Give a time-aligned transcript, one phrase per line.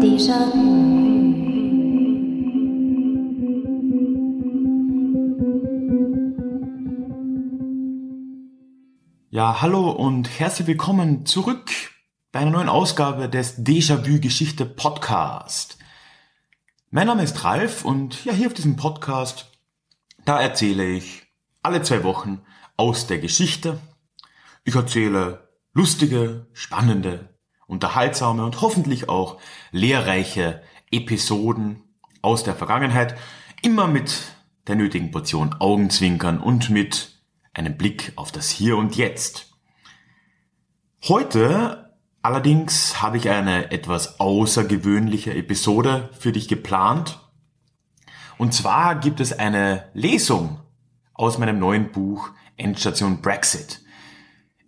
[0.00, 0.75] 地上
[9.36, 11.70] Ja, hallo und herzlich willkommen zurück
[12.32, 15.76] bei einer neuen Ausgabe des Déjà-vu Geschichte Podcast.
[16.88, 19.52] Mein Name ist Ralf und ja, hier auf diesem Podcast,
[20.24, 21.24] da erzähle ich
[21.62, 22.40] alle zwei Wochen
[22.78, 23.78] aus der Geschichte.
[24.64, 27.28] Ich erzähle lustige, spannende,
[27.66, 29.36] unterhaltsame und hoffentlich auch
[29.70, 31.82] lehrreiche Episoden
[32.22, 33.18] aus der Vergangenheit,
[33.60, 34.18] immer mit
[34.66, 37.15] der nötigen Portion Augenzwinkern und mit
[37.56, 39.54] einem Blick auf das Hier und Jetzt.
[41.08, 47.18] Heute allerdings habe ich eine etwas außergewöhnliche Episode für dich geplant.
[48.36, 50.60] Und zwar gibt es eine Lesung
[51.14, 53.82] aus meinem neuen Buch Endstation Brexit.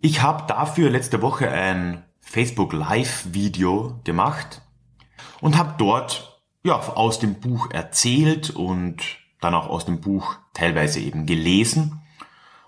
[0.01, 4.61] Ich habe dafür letzte Woche ein Facebook Live Video gemacht
[5.41, 9.03] und habe dort ja aus dem Buch erzählt und
[9.41, 11.98] dann auch aus dem Buch teilweise eben gelesen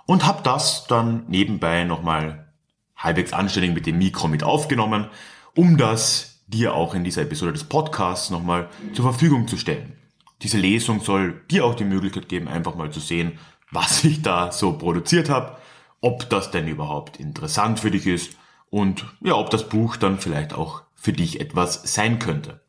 [0.06, 2.52] und habe das dann nebenbei nochmal
[2.96, 5.08] halbwegs anständig mit dem Mikro mit aufgenommen,
[5.56, 9.94] um das dir auch in dieser Episode des Podcasts nochmal zur Verfügung zu stellen.
[10.42, 13.40] Diese Lesung soll dir auch die Möglichkeit geben, einfach mal zu sehen,
[13.72, 15.58] was ich da so produziert habe,
[16.02, 18.38] ob das denn überhaupt interessant für dich ist
[18.70, 22.62] und ja, ob das Buch dann vielleicht auch für dich etwas sein könnte.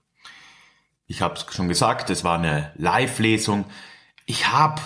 [1.07, 3.65] Ich habe es schon gesagt, es war eine Live-Lesung.
[4.27, 4.81] Ich habe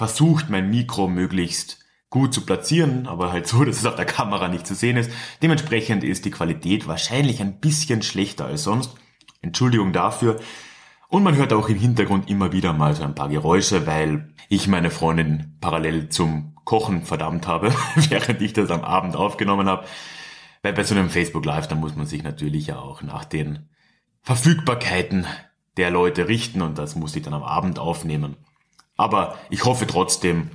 [0.00, 4.48] versucht, mein Mikro möglichst gut zu platzieren, aber halt so, dass es auf der Kamera
[4.48, 5.10] nicht zu sehen ist.
[5.42, 8.94] Dementsprechend ist die Qualität wahrscheinlich ein bisschen schlechter als sonst.
[9.42, 10.40] Entschuldigung dafür.
[11.08, 14.68] Und man hört auch im Hintergrund immer wieder mal so ein paar Geräusche, weil ich
[14.68, 17.70] meine Freundin parallel zum Kochen verdammt habe,
[18.08, 19.84] während ich das am Abend aufgenommen habe.
[20.62, 23.68] Weil bei so einem Facebook Live, da muss man sich natürlich ja auch nach den
[24.22, 25.26] Verfügbarkeiten
[25.76, 28.38] der Leute richten und das muss ich dann am Abend aufnehmen.
[29.00, 30.50] Aber ich hoffe trotzdem,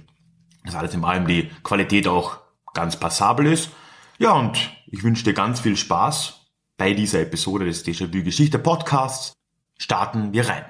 [0.66, 2.38] dass alles in allem die Qualität auch
[2.76, 3.72] ganz passabel ist.
[4.20, 6.46] Ja, und ich wünsche dir ganz viel Spaß
[6.78, 9.34] bei dieser Episode des Déjà-vu Geschichte Podcasts.
[9.80, 10.64] Starten wir rein.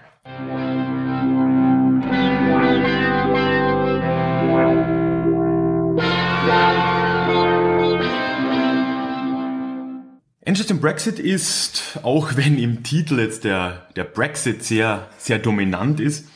[10.45, 16.29] Interesting Brexit ist, auch wenn im Titel jetzt der, der Brexit sehr, sehr dominant ist,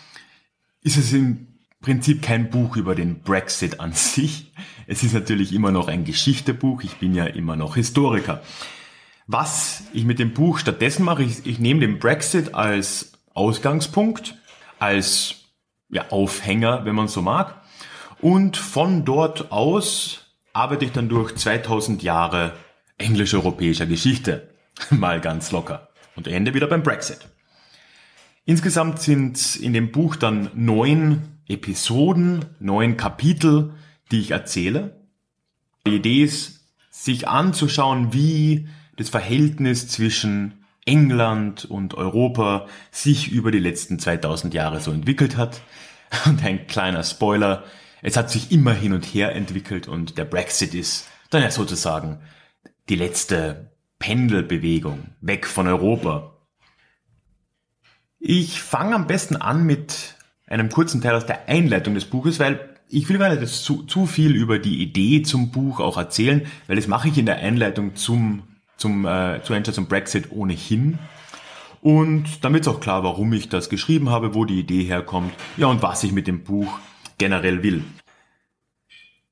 [0.82, 1.48] ist es im
[1.82, 4.52] Prinzip kein Buch über den Brexit an sich.
[4.88, 6.84] Es ist natürlich immer noch ein Geschichtebuch.
[6.84, 8.42] Ich bin ja immer noch Historiker.
[9.28, 14.36] Was ich mit dem Buch stattdessen mache, ich, ich nehme den Brexit als Ausgangspunkt,
[14.80, 15.36] als
[15.90, 17.62] ja, Aufhänger, wenn man so mag.
[18.22, 22.54] Und von dort aus arbeite ich dann durch 2000 Jahre
[22.98, 24.50] englisch-europäischer Geschichte.
[24.90, 25.90] Mal ganz locker.
[26.16, 27.30] Und ende wieder beim Brexit.
[28.50, 33.76] Insgesamt sind in dem Buch dann neun Episoden, neun Kapitel,
[34.10, 35.06] die ich erzähle.
[35.86, 38.68] Die Idee ist, sich anzuschauen, wie
[38.98, 45.62] das Verhältnis zwischen England und Europa sich über die letzten 2000 Jahre so entwickelt hat.
[46.26, 47.66] Und ein kleiner Spoiler,
[48.02, 52.18] es hat sich immer hin und her entwickelt und der Brexit ist dann ja sozusagen
[52.88, 56.39] die letzte Pendelbewegung weg von Europa.
[58.20, 60.16] Ich fange am besten an mit
[60.46, 64.06] einem kurzen Teil aus der Einleitung des Buches, weil ich will gar nicht zu, zu
[64.08, 67.96] viel über die Idee zum Buch auch erzählen, weil das mache ich in der Einleitung
[67.96, 68.44] zum,
[68.78, 71.00] zum, äh, zu Enter zum Brexit ohnehin.
[71.82, 75.68] Und dann wird auch klar, warum ich das geschrieben habe, wo die Idee herkommt, ja
[75.68, 76.80] und was ich mit dem Buch
[77.18, 77.84] generell will.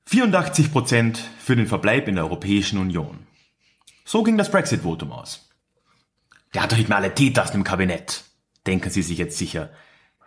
[0.05, 3.27] 84 Prozent für den Verbleib in der Europäischen Union.
[4.05, 5.49] So ging das Brexit-Votum aus.
[6.53, 8.23] Der hat doch nicht mehr alle Teetasten im Kabinett,
[8.67, 9.71] denken Sie sich jetzt sicher.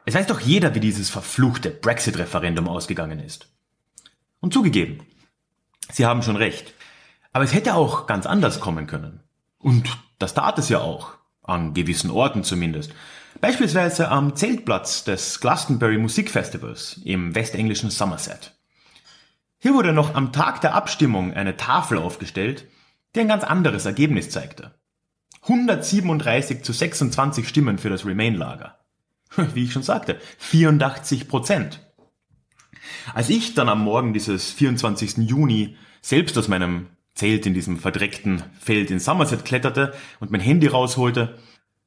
[0.07, 3.53] Es weiß doch jeder, wie dieses verfluchte Brexit-Referendum ausgegangen ist.
[4.41, 5.05] Und zugegeben,
[5.93, 6.75] Sie haben schon recht.
[7.33, 9.21] Aber es hätte auch ganz anders kommen können.
[9.59, 9.89] Und
[10.19, 11.13] das tat es ja auch.
[11.43, 12.93] An gewissen Orten zumindest.
[13.41, 18.53] Beispielsweise am Zeltplatz des Glastonbury Musikfestivals im westenglischen Somerset.
[19.59, 22.67] Hier wurde noch am Tag der Abstimmung eine Tafel aufgestellt,
[23.15, 24.80] die ein ganz anderes Ergebnis zeigte.
[25.43, 28.79] 137 zu 26 Stimmen für das Remain-Lager.
[29.55, 31.81] Wie ich schon sagte, 84 Prozent.
[33.15, 35.19] Als ich dann am Morgen dieses 24.
[35.29, 40.67] Juni selbst aus meinem Zelt in diesem verdreckten Feld in Somerset kletterte und mein Handy
[40.67, 41.39] rausholte,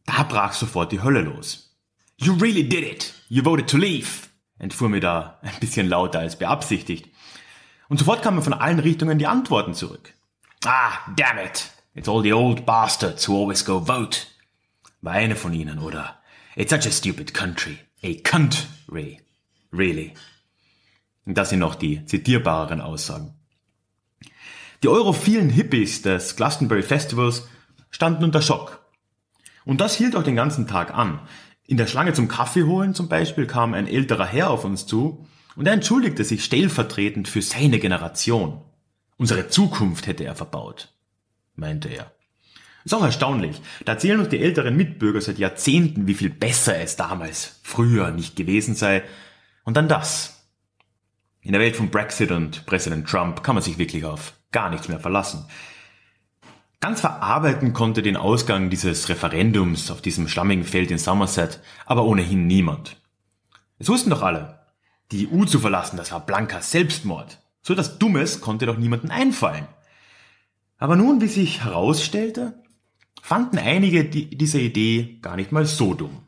[0.05, 1.75] da brach sofort die Hölle los.
[2.17, 3.13] You really did it!
[3.29, 4.27] You voted to leave!
[4.59, 7.09] entfuhr mir da ein bisschen lauter als beabsichtigt.
[7.89, 10.13] Und sofort kamen von allen Richtungen die Antworten zurück.
[10.65, 11.72] Ah, damn it!
[11.95, 14.27] It's all the old bastards who always go vote.
[15.01, 16.21] War eine von ihnen, oder?
[16.55, 17.77] It's such a stupid country.
[18.03, 19.19] A country.
[19.71, 20.13] Really.
[21.25, 23.33] Und das sind noch die zitierbareren Aussagen.
[24.81, 27.47] Die europhilen Hippies des Glastonbury Festivals
[27.89, 28.85] standen unter Schock.
[29.65, 31.19] Und das hielt auch den ganzen Tag an.
[31.65, 35.25] In der Schlange zum Kaffee holen zum Beispiel kam ein älterer Herr auf uns zu
[35.55, 38.61] und er entschuldigte sich stellvertretend für seine Generation.
[39.17, 40.93] Unsere Zukunft hätte er verbaut,
[41.55, 42.11] meinte er.
[42.85, 43.61] Ist auch erstaunlich.
[43.85, 48.35] Da erzählen uns die älteren Mitbürger seit Jahrzehnten, wie viel besser es damals früher nicht
[48.35, 49.03] gewesen sei.
[49.63, 50.45] Und dann das.
[51.41, 54.87] In der Welt von Brexit und Präsident Trump kann man sich wirklich auf gar nichts
[54.87, 55.45] mehr verlassen.
[56.79, 62.45] Ganz verarbeiten konnte den Ausgang dieses Referendums auf diesem schlammigen Feld in Somerset aber ohnehin
[62.45, 62.97] niemand.
[63.79, 64.59] Es wussten doch alle,
[65.11, 67.39] die EU zu verlassen, das war blanker Selbstmord.
[67.61, 69.67] So etwas Dummes konnte doch niemanden einfallen.
[70.77, 72.61] Aber nun, wie sich herausstellte,
[73.21, 76.23] fanden einige die, diese Idee gar nicht mal so dumm.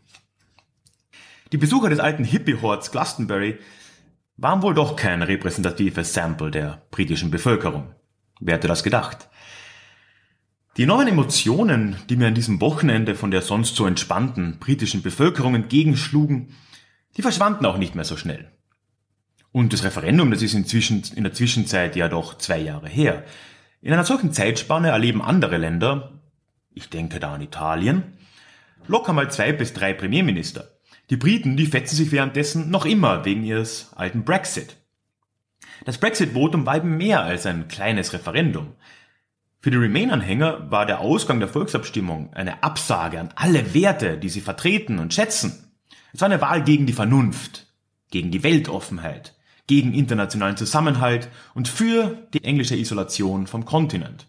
[1.52, 3.60] Die Besucher des alten Hippie-Horts Glastonbury
[4.38, 7.94] waren wohl doch kein repräsentatives Sample der britischen Bevölkerung.
[8.40, 9.30] Wer hätte das gedacht?
[10.78, 15.56] Die enormen Emotionen, die mir an diesem Wochenende von der sonst so entspannten britischen Bevölkerung
[15.56, 16.50] entgegenschlugen,
[17.16, 18.52] die verschwanden auch nicht mehr so schnell.
[19.54, 23.24] Und das Referendum, das ist inzwischen, in der Zwischenzeit ja doch zwei Jahre her.
[23.86, 26.14] In einer solchen Zeitspanne erleben andere Länder,
[26.74, 28.18] ich denke da an Italien,
[28.88, 30.72] locker mal zwei bis drei Premierminister.
[31.12, 34.78] Die Briten, die fetzen sich währenddessen noch immer wegen ihres alten Brexit.
[35.86, 38.74] Das Brexit-Votum war eben mehr als ein kleines Referendum.
[39.62, 44.42] Für die Remain-Anhänger war der Ausgang der Volksabstimmung eine Absage an alle Werte, die sie
[44.42, 45.72] vertreten und schätzen.
[46.12, 47.68] Es war eine Wahl gegen die Vernunft,
[48.10, 49.36] gegen die Weltoffenheit,
[49.68, 54.28] gegen internationalen Zusammenhalt und für die englische Isolation vom Kontinent.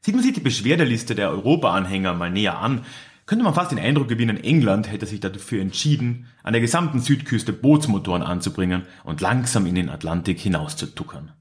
[0.00, 2.84] Sieht man sich die Beschwerdeliste der Europa-Anhänger mal näher an,
[3.26, 7.54] könnte man fast den Eindruck gewinnen, England hätte sich dafür entschieden, an der gesamten Südküste
[7.54, 11.32] Bootsmotoren anzubringen und langsam in den Atlantik hinauszutuckern.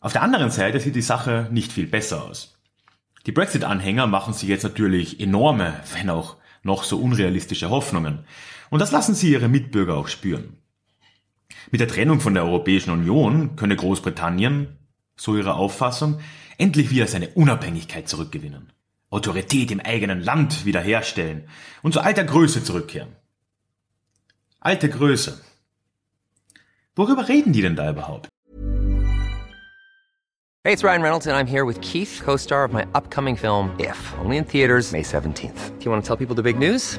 [0.00, 2.58] Auf der anderen Seite sieht die Sache nicht viel besser aus.
[3.24, 8.24] Die Brexit-Anhänger machen sich jetzt natürlich enorme, wenn auch noch so unrealistische Hoffnungen.
[8.68, 10.58] Und das lassen sie ihre Mitbürger auch spüren.
[11.70, 14.76] Mit der Trennung von der Europäischen Union könne Großbritannien,
[15.16, 16.20] so ihre Auffassung,
[16.58, 18.72] endlich wieder seine Unabhängigkeit zurückgewinnen,
[19.10, 21.48] Autorität im eigenen Land wiederherstellen
[21.82, 23.16] und zu alter Größe zurückkehren.
[24.60, 25.40] Alte Größe.
[26.94, 28.28] Worüber reden die denn da überhaupt?
[30.64, 33.96] Hey, it's Ryan Reynolds and I'm here with Keith, co-star of my upcoming film If,
[34.18, 35.78] only in theaters May 17th.
[35.78, 36.98] Do you want to tell people the big news?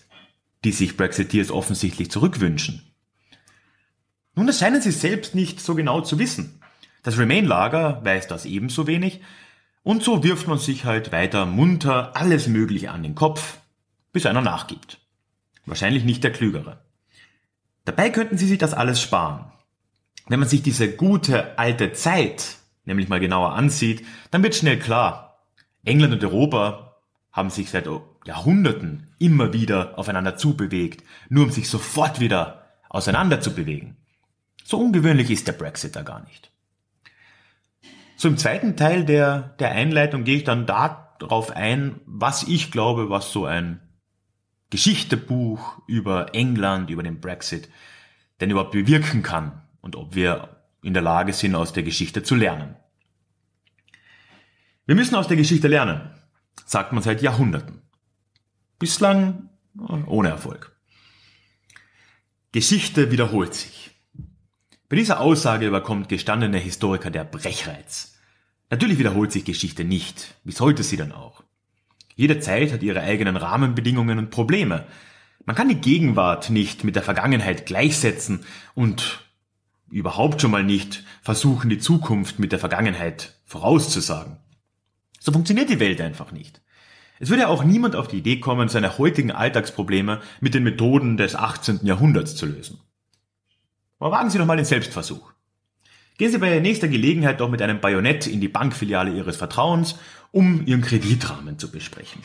[0.63, 2.81] Die sich Brexiteers offensichtlich zurückwünschen.
[4.35, 6.61] Nun, das scheinen sie selbst nicht so genau zu wissen.
[7.03, 9.21] Das Remain-Lager weiß das ebenso wenig
[9.83, 13.57] und so wirft man sich halt weiter munter alles Mögliche an den Kopf,
[14.13, 14.99] bis einer nachgibt.
[15.65, 16.83] Wahrscheinlich nicht der Klügere.
[17.85, 19.51] Dabei könnten sie sich das alles sparen.
[20.27, 25.45] Wenn man sich diese gute alte Zeit nämlich mal genauer ansieht, dann wird schnell klar,
[25.83, 26.97] England und Europa
[27.31, 27.87] haben sich seit
[28.25, 33.97] Jahrhunderten immer wieder aufeinander zubewegt, nur um sich sofort wieder auseinander zu bewegen.
[34.63, 36.51] So ungewöhnlich ist der Brexit da gar nicht.
[38.15, 43.09] So im zweiten Teil der, der Einleitung gehe ich dann darauf ein, was ich glaube,
[43.09, 43.79] was so ein
[44.69, 47.69] Geschichtebuch über England, über den Brexit
[48.39, 52.35] denn überhaupt bewirken kann und ob wir in der Lage sind, aus der Geschichte zu
[52.35, 52.75] lernen.
[54.85, 56.09] Wir müssen aus der Geschichte lernen,
[56.65, 57.80] sagt man seit Jahrhunderten.
[58.81, 59.47] Bislang
[60.07, 60.75] ohne Erfolg.
[62.51, 63.91] Geschichte wiederholt sich.
[64.89, 68.15] Bei dieser Aussage überkommt gestandener Historiker der Brechreiz.
[68.71, 70.33] Natürlich wiederholt sich Geschichte nicht.
[70.43, 71.43] Wie sollte sie dann auch?
[72.15, 74.87] Jede Zeit hat ihre eigenen Rahmenbedingungen und Probleme.
[75.45, 79.23] Man kann die Gegenwart nicht mit der Vergangenheit gleichsetzen und
[79.91, 84.37] überhaupt schon mal nicht versuchen, die Zukunft mit der Vergangenheit vorauszusagen.
[85.19, 86.63] So funktioniert die Welt einfach nicht.
[87.21, 91.35] Es würde auch niemand auf die Idee kommen, seine heutigen Alltagsprobleme mit den Methoden des
[91.35, 91.81] 18.
[91.83, 92.79] Jahrhunderts zu lösen.
[93.99, 95.31] Aber wagen Sie doch mal den Selbstversuch.
[96.17, 99.99] Gehen Sie bei nächster Gelegenheit doch mit einem Bajonett in die Bankfiliale Ihres Vertrauens,
[100.31, 102.23] um Ihren Kreditrahmen zu besprechen.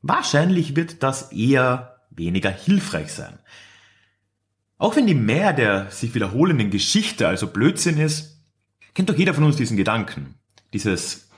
[0.00, 3.38] Wahrscheinlich wird das eher weniger hilfreich sein.
[4.78, 8.40] Auch wenn die Mehr der sich wiederholenden Geschichte also Blödsinn ist,
[8.94, 10.36] kennt doch jeder von uns diesen Gedanken.
[10.72, 11.28] Dieses,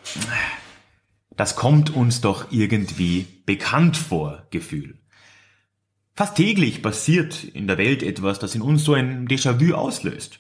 [1.36, 4.98] das kommt uns doch irgendwie bekannt vor Gefühl.
[6.14, 10.38] Fast täglich passiert in der Welt etwas, das in uns so ein Déjà-vu auslöst.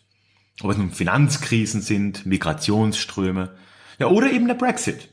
[0.60, 3.56] Ob es nun Finanzkrisen sind, Migrationsströme,
[3.98, 5.08] ja, oder eben der Brexit.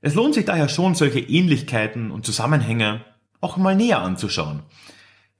[0.00, 3.04] Es lohnt sich daher schon, solche Ähnlichkeiten und Zusammenhänge
[3.40, 4.62] auch mal näher anzuschauen.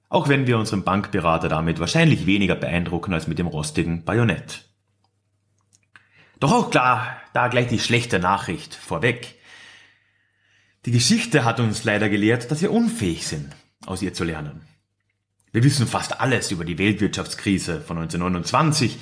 [0.07, 4.65] Auch wenn wir unseren Bankberater damit wahrscheinlich weniger beeindrucken als mit dem rostigen Bajonett.
[6.39, 9.40] Doch auch klar, da gleich die schlechte Nachricht vorweg.
[10.85, 14.61] Die Geschichte hat uns leider gelehrt, dass wir unfähig sind, aus ihr zu lernen.
[15.51, 18.97] Wir wissen fast alles über die Weltwirtschaftskrise von 1929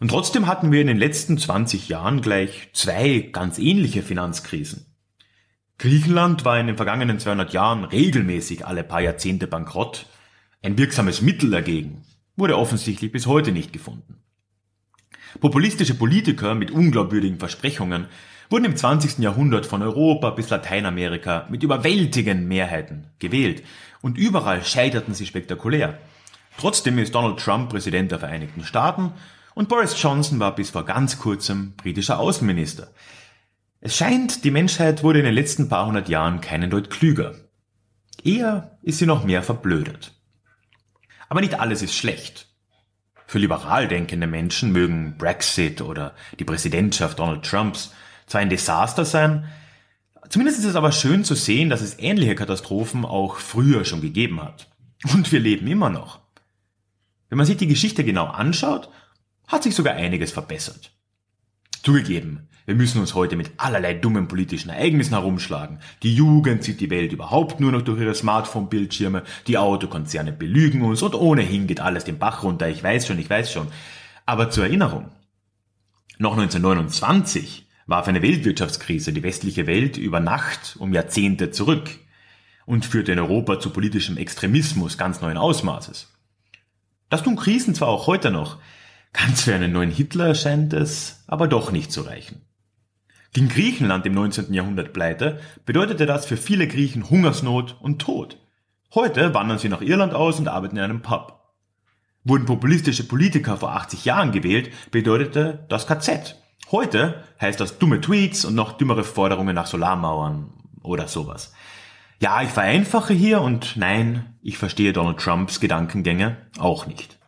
[0.00, 4.86] und trotzdem hatten wir in den letzten 20 Jahren gleich zwei ganz ähnliche Finanzkrisen.
[5.76, 10.06] Griechenland war in den vergangenen 200 Jahren regelmäßig alle paar Jahrzehnte bankrott.
[10.62, 12.02] Ein wirksames Mittel dagegen
[12.36, 14.22] wurde offensichtlich bis heute nicht gefunden.
[15.38, 18.06] Populistische Politiker mit unglaubwürdigen Versprechungen
[18.50, 19.20] wurden im 20.
[19.20, 23.62] Jahrhundert von Europa bis Lateinamerika mit überwältigenden Mehrheiten gewählt
[24.02, 25.98] und überall scheiterten sie spektakulär.
[26.58, 29.12] Trotzdem ist Donald Trump Präsident der Vereinigten Staaten
[29.54, 32.88] und Boris Johnson war bis vor ganz kurzem britischer Außenminister.
[33.80, 37.36] Es scheint, die Menschheit wurde in den letzten paar hundert Jahren keinen Deut klüger.
[38.22, 40.12] Eher ist sie noch mehr verblödet.
[41.28, 42.48] Aber nicht alles ist schlecht.
[43.26, 47.94] Für liberal denkende Menschen mögen Brexit oder die Präsidentschaft Donald Trumps
[48.30, 49.44] zwar ein Desaster sein,
[50.28, 54.40] zumindest ist es aber schön zu sehen, dass es ähnliche Katastrophen auch früher schon gegeben
[54.40, 54.68] hat.
[55.12, 56.20] Und wir leben immer noch.
[57.28, 58.88] Wenn man sich die Geschichte genau anschaut,
[59.48, 60.92] hat sich sogar einiges verbessert.
[61.82, 65.80] Zugegeben, wir müssen uns heute mit allerlei dummen politischen Ereignissen herumschlagen.
[66.04, 71.02] Die Jugend sieht die Welt überhaupt nur noch durch ihre Smartphone-Bildschirme, die Autokonzerne belügen uns
[71.02, 72.68] und ohnehin geht alles den Bach runter.
[72.68, 73.66] Ich weiß schon, ich weiß schon.
[74.24, 75.10] Aber zur Erinnerung.
[76.18, 81.90] Noch 1929 warf eine Weltwirtschaftskrise die westliche Welt über Nacht um Jahrzehnte zurück
[82.64, 86.08] und führte in Europa zu politischem Extremismus ganz neuen Ausmaßes.
[87.08, 88.58] Das tun Krisen zwar auch heute noch,
[89.12, 92.42] ganz für einen neuen Hitler scheint es aber doch nicht zu reichen.
[93.32, 94.54] Ging Griechenland im 19.
[94.54, 98.38] Jahrhundert pleite, bedeutete das für viele Griechen Hungersnot und Tod.
[98.94, 101.40] Heute wandern sie nach Irland aus und arbeiten in einem Pub.
[102.22, 106.39] Wurden populistische Politiker vor 80 Jahren gewählt, bedeutete das KZ
[106.72, 111.52] Heute heißt das dumme Tweets und noch dümmere Forderungen nach Solarmauern oder sowas.
[112.20, 117.18] Ja, ich vereinfache hier und nein, ich verstehe Donald Trumps Gedankengänge auch nicht.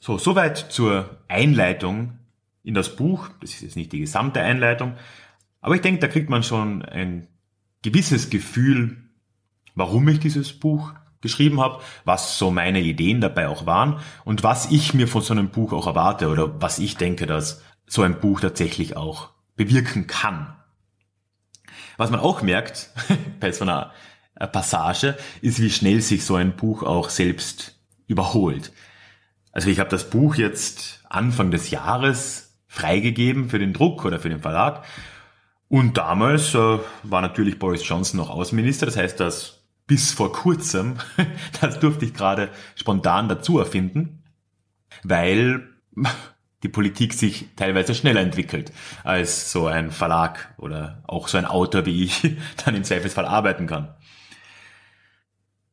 [0.00, 2.18] So, soweit zur Einleitung
[2.62, 3.28] in das Buch.
[3.42, 4.94] Das ist jetzt nicht die gesamte Einleitung,
[5.60, 7.28] aber ich denke, da kriegt man schon ein
[7.82, 9.03] gewisses Gefühl
[9.74, 14.70] warum ich dieses Buch geschrieben habe, was so meine Ideen dabei auch waren und was
[14.70, 18.20] ich mir von so einem Buch auch erwarte oder was ich denke, dass so ein
[18.20, 20.54] Buch tatsächlich auch bewirken kann.
[21.96, 22.90] Was man auch merkt
[23.40, 23.92] bei so einer
[24.52, 28.72] Passage, ist, wie schnell sich so ein Buch auch selbst überholt.
[29.52, 34.28] Also ich habe das Buch jetzt Anfang des Jahres freigegeben für den Druck oder für
[34.28, 34.84] den Verlag.
[35.68, 38.86] Und damals äh, war natürlich Boris Johnson noch Außenminister.
[38.86, 40.96] Das heißt, das bis vor kurzem,
[41.60, 44.22] das durfte ich gerade spontan dazu erfinden,
[45.02, 45.68] weil
[46.62, 48.72] die Politik sich teilweise schneller entwickelt,
[49.02, 53.66] als so ein Verlag oder auch so ein Autor wie ich dann im Zweifelsfall arbeiten
[53.66, 53.94] kann.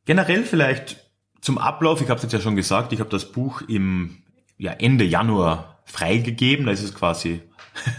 [0.05, 0.97] Generell vielleicht
[1.39, 4.23] zum Ablauf, ich habe es jetzt ja schon gesagt, ich habe das Buch im
[4.57, 7.41] ja, Ende Januar freigegeben, da ist es quasi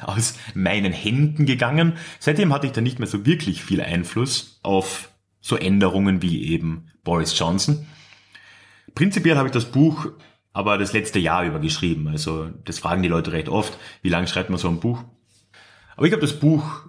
[0.02, 1.95] aus meinen Händen gegangen.
[2.19, 5.12] Seitdem hatte ich da nicht mehr so wirklich viel Einfluss auf
[5.42, 7.87] so Änderungen wie eben Boris Johnson.
[8.94, 10.08] Prinzipiell habe ich das Buch
[10.52, 12.08] aber das letzte Jahr über geschrieben.
[12.08, 15.02] Also das fragen die Leute recht oft, wie lange schreibt man so ein Buch?
[15.96, 16.87] Aber ich habe das Buch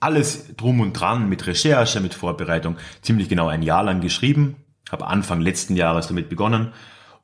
[0.00, 4.56] alles drum und dran mit Recherche, mit Vorbereitung ziemlich genau ein Jahr lang geschrieben,
[4.90, 6.72] habe Anfang letzten Jahres damit begonnen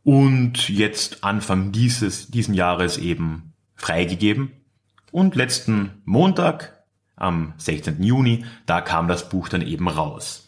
[0.03, 4.53] und jetzt Anfang dieses diesen Jahres eben freigegeben
[5.11, 6.85] und letzten Montag
[7.17, 8.03] am 16.
[8.03, 10.47] Juni, da kam das Buch dann eben raus.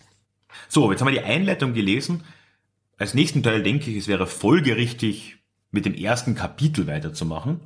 [0.69, 2.25] So, jetzt haben wir die Einleitung gelesen.
[2.99, 5.39] Als nächsten Teil denke ich, es wäre folgerichtig,
[5.71, 7.61] mit dem ersten Kapitel weiterzumachen.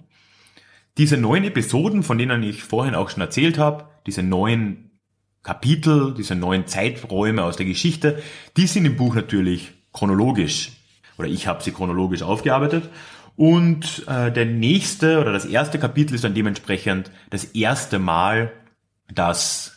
[0.96, 4.98] Diese neuen Episoden, von denen ich vorhin auch schon erzählt habe, diese neuen
[5.42, 8.22] Kapitel, diese neuen Zeiträume aus der Geschichte,
[8.56, 10.72] die sind im Buch natürlich chronologisch.
[11.18, 12.88] Oder ich habe sie chronologisch aufgearbeitet.
[13.36, 18.52] Und äh, der nächste oder das erste Kapitel ist dann dementsprechend das erste Mal,
[19.12, 19.75] dass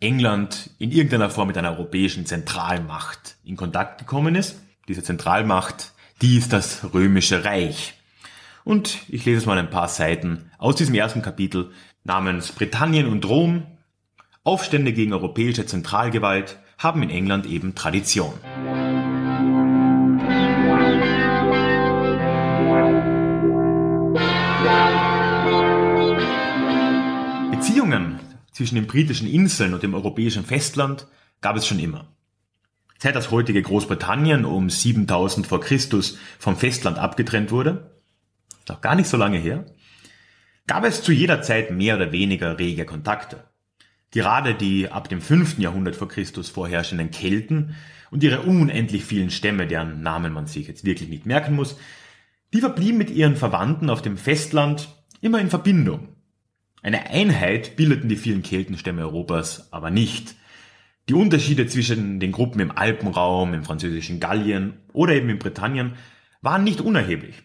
[0.00, 4.60] England in irgendeiner Form mit einer europäischen Zentralmacht in Kontakt gekommen ist.
[4.88, 7.94] Diese Zentralmacht, die ist das Römische Reich.
[8.64, 11.70] Und ich lese es mal ein paar Seiten aus diesem ersten Kapitel
[12.04, 13.62] namens Britannien und Rom.
[14.44, 18.34] Aufstände gegen europäische Zentralgewalt haben in England eben Tradition.
[28.56, 31.06] Zwischen den britischen Inseln und dem europäischen Festland
[31.42, 32.16] gab es schon immer.
[32.98, 38.00] Seit das heutige Großbritannien um 7000 vor Christus vom Festland abgetrennt wurde,
[38.70, 39.66] auch gar nicht so lange her,
[40.66, 43.44] gab es zu jeder Zeit mehr oder weniger rege Kontakte.
[44.10, 45.58] Gerade die ab dem 5.
[45.58, 47.74] Jahrhundert vor Christus vorherrschenden Kelten
[48.10, 51.76] und ihre unendlich vielen Stämme, deren Namen man sich jetzt wirklich nicht merken muss,
[52.54, 54.88] die verblieben mit ihren Verwandten auf dem Festland
[55.20, 56.15] immer in Verbindung.
[56.86, 60.36] Eine Einheit bildeten die vielen Keltenstämme Europas aber nicht.
[61.08, 65.94] Die Unterschiede zwischen den Gruppen im Alpenraum, im französischen Gallien oder eben in Britannien
[66.42, 67.42] waren nicht unerheblich.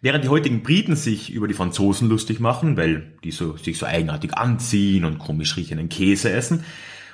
[0.00, 3.84] Während die heutigen Briten sich über die Franzosen lustig machen, weil die so, sich so
[3.84, 6.64] eigenartig anziehen und komisch riechenden Käse essen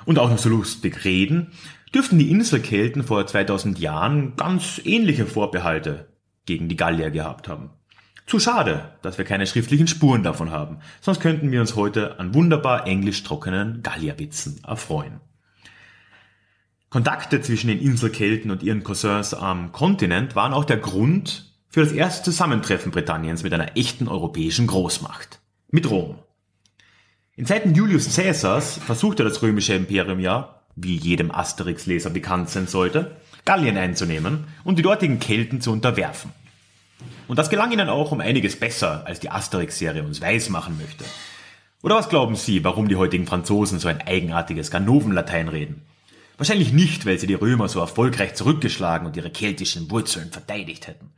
[0.05, 1.47] und auch noch so lustig reden,
[1.93, 6.07] dürften die Inselkelten vor 2000 Jahren ganz ähnliche Vorbehalte
[6.45, 7.71] gegen die Gallier gehabt haben.
[8.29, 12.35] Zu schade, dass wir keine schriftlichen Spuren davon haben, sonst könnten wir uns heute an
[12.35, 15.19] wunderbar englisch trockenen Gallierwitzen erfreuen.
[16.91, 21.91] Kontakte zwischen den Inselkelten und ihren Cousins am Kontinent waren auch der Grund für das
[21.91, 25.39] erste Zusammentreffen Britanniens mit einer echten europäischen Großmacht.
[25.71, 26.19] Mit Rom.
[27.35, 33.17] In Zeiten Julius Caesars versuchte das römische Imperium ja, wie jedem Asterix-Leser bekannt sein sollte,
[33.45, 36.31] Gallien einzunehmen und die dortigen Kelten zu unterwerfen.
[37.27, 41.05] Und das gelang ihnen auch um einiges besser, als die Asterix-Serie uns weismachen möchte.
[41.81, 45.85] Oder was glauben Sie, warum die heutigen Franzosen so ein eigenartiges Ganovenlatein reden?
[46.37, 51.11] Wahrscheinlich nicht, weil sie die Römer so erfolgreich zurückgeschlagen und ihre keltischen Wurzeln verteidigt hätten.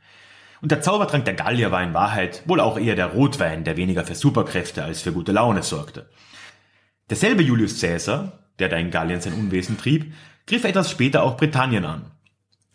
[0.60, 4.04] Und der Zaubertrank der Gallier war in Wahrheit wohl auch eher der Rotwein, der weniger
[4.04, 6.08] für Superkräfte als für gute Laune sorgte.
[7.10, 10.12] Derselbe Julius Caesar, der da in Gallien sein Unwesen trieb,
[10.46, 12.10] griff etwas später auch Britannien an.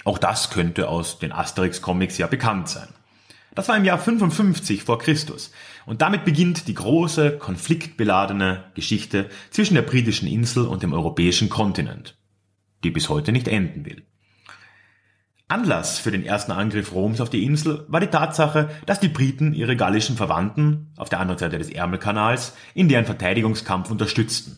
[0.04, 2.88] Auch das könnte aus den Asterix-Comics ja bekannt sein.
[3.58, 5.52] Das war im Jahr 55 vor Christus.
[5.86, 12.16] Und damit beginnt die große, konfliktbeladene Geschichte zwischen der britischen Insel und dem europäischen Kontinent
[12.84, 14.04] die bis heute nicht enden will.
[15.50, 19.54] Anlass für den ersten Angriff Roms auf die Insel war die Tatsache, dass die Briten
[19.54, 24.58] ihre gallischen Verwandten auf der anderen Seite des Ärmelkanals in deren Verteidigungskampf unterstützten.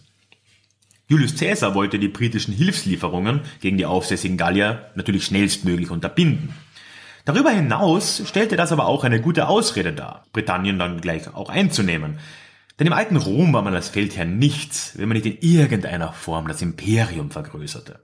[1.08, 6.54] Julius Caesar wollte die britischen Hilfslieferungen gegen die aufsässigen Gallier natürlich schnellstmöglich unterbinden.
[7.30, 12.18] Darüber hinaus stellte das aber auch eine gute Ausrede dar, Britannien dann gleich auch einzunehmen.
[12.80, 16.48] Denn im alten Rom war man als Feldherr nichts, wenn man nicht in irgendeiner Form
[16.48, 18.00] das Imperium vergrößerte.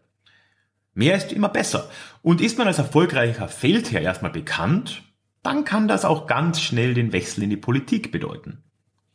[0.94, 1.90] Mehr ist immer besser.
[2.22, 5.02] Und ist man als erfolgreicher Feldherr erstmal bekannt,
[5.42, 8.62] dann kann das auch ganz schnell den Wechsel in die Politik bedeuten.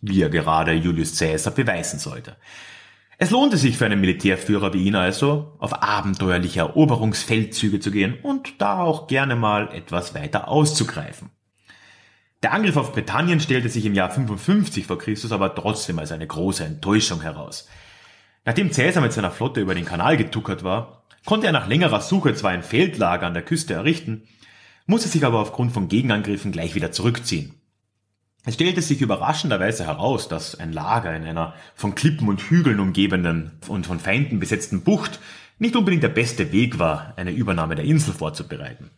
[0.01, 2.37] Wie er gerade Julius Caesar beweisen sollte.
[3.23, 8.63] Es lohnte sich für einen Militärführer wie ihn also, auf abenteuerliche Eroberungsfeldzüge zu gehen und
[8.63, 11.29] da auch gerne mal etwas weiter auszugreifen.
[12.43, 16.27] Der Angriff auf Britannien stellte sich im Jahr 55 vor Christus aber trotzdem als eine
[16.27, 17.69] große Enttäuschung heraus.
[18.47, 22.33] Nachdem Caesar mit seiner Flotte über den Kanal getuckert war, konnte er nach längerer Suche
[22.33, 24.23] zwar ein Feldlager an der Küste errichten,
[24.87, 27.60] musste sich aber aufgrund von Gegenangriffen gleich wieder zurückziehen.
[28.45, 33.53] Es stellte sich überraschenderweise heraus, dass ein Lager in einer von Klippen und Hügeln umgebenen
[33.69, 35.21] und von Feinden besetzten Bucht
[35.59, 38.91] nicht unbedingt der beste Weg war, eine Übernahme der Insel vorzubereiten.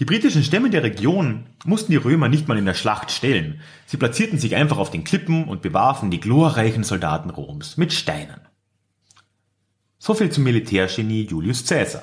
[0.00, 3.60] Die britischen Stämme der Region mussten die Römer nicht mal in der Schlacht stellen.
[3.86, 8.40] Sie platzierten sich einfach auf den Klippen und bewarfen die glorreichen Soldaten Roms mit Steinen.
[10.00, 12.02] So viel zum Militärgenie Julius Caesar.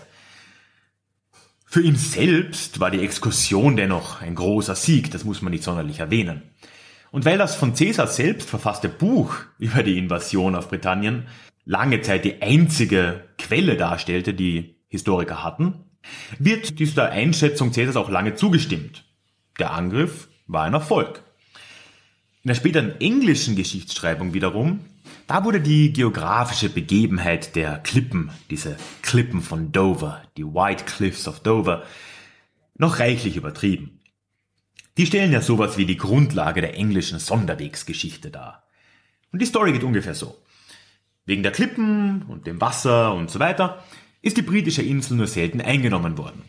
[1.74, 6.00] Für ihn selbst war die Exkursion dennoch ein großer Sieg, das muss man nicht sonderlich
[6.00, 6.42] erwähnen.
[7.12, 11.28] Und weil das von Caesar selbst verfasste Buch über die Invasion auf Britannien
[11.64, 15.86] lange Zeit die einzige Quelle darstellte, die Historiker hatten,
[16.40, 19.06] wird dieser Einschätzung Caesars auch lange zugestimmt.
[19.58, 21.24] Der Angriff war ein Erfolg.
[22.44, 24.82] In der späteren englischen Geschichtsschreibung wiederum
[25.32, 31.40] Da wurde die geografische Begebenheit der Klippen, diese Klippen von Dover, die White Cliffs of
[31.40, 31.84] Dover,
[32.76, 34.02] noch reichlich übertrieben.
[34.98, 38.68] Die stellen ja sowas wie die Grundlage der englischen Sonderwegsgeschichte dar.
[39.32, 40.38] Und die Story geht ungefähr so.
[41.24, 43.82] Wegen der Klippen und dem Wasser und so weiter
[44.22, 46.44] ist die britische Insel nur selten eingenommen worden.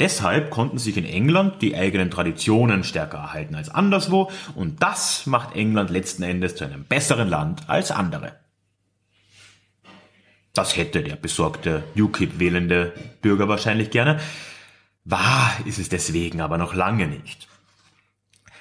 [0.00, 5.54] Deshalb konnten sich in England die eigenen Traditionen stärker erhalten als anderswo und das macht
[5.54, 8.36] England letzten Endes zu einem besseren Land als andere.
[10.54, 14.20] Das hätte der besorgte UKIP-wählende Bürger wahrscheinlich gerne.
[15.04, 17.48] Wahr ist es deswegen aber noch lange nicht.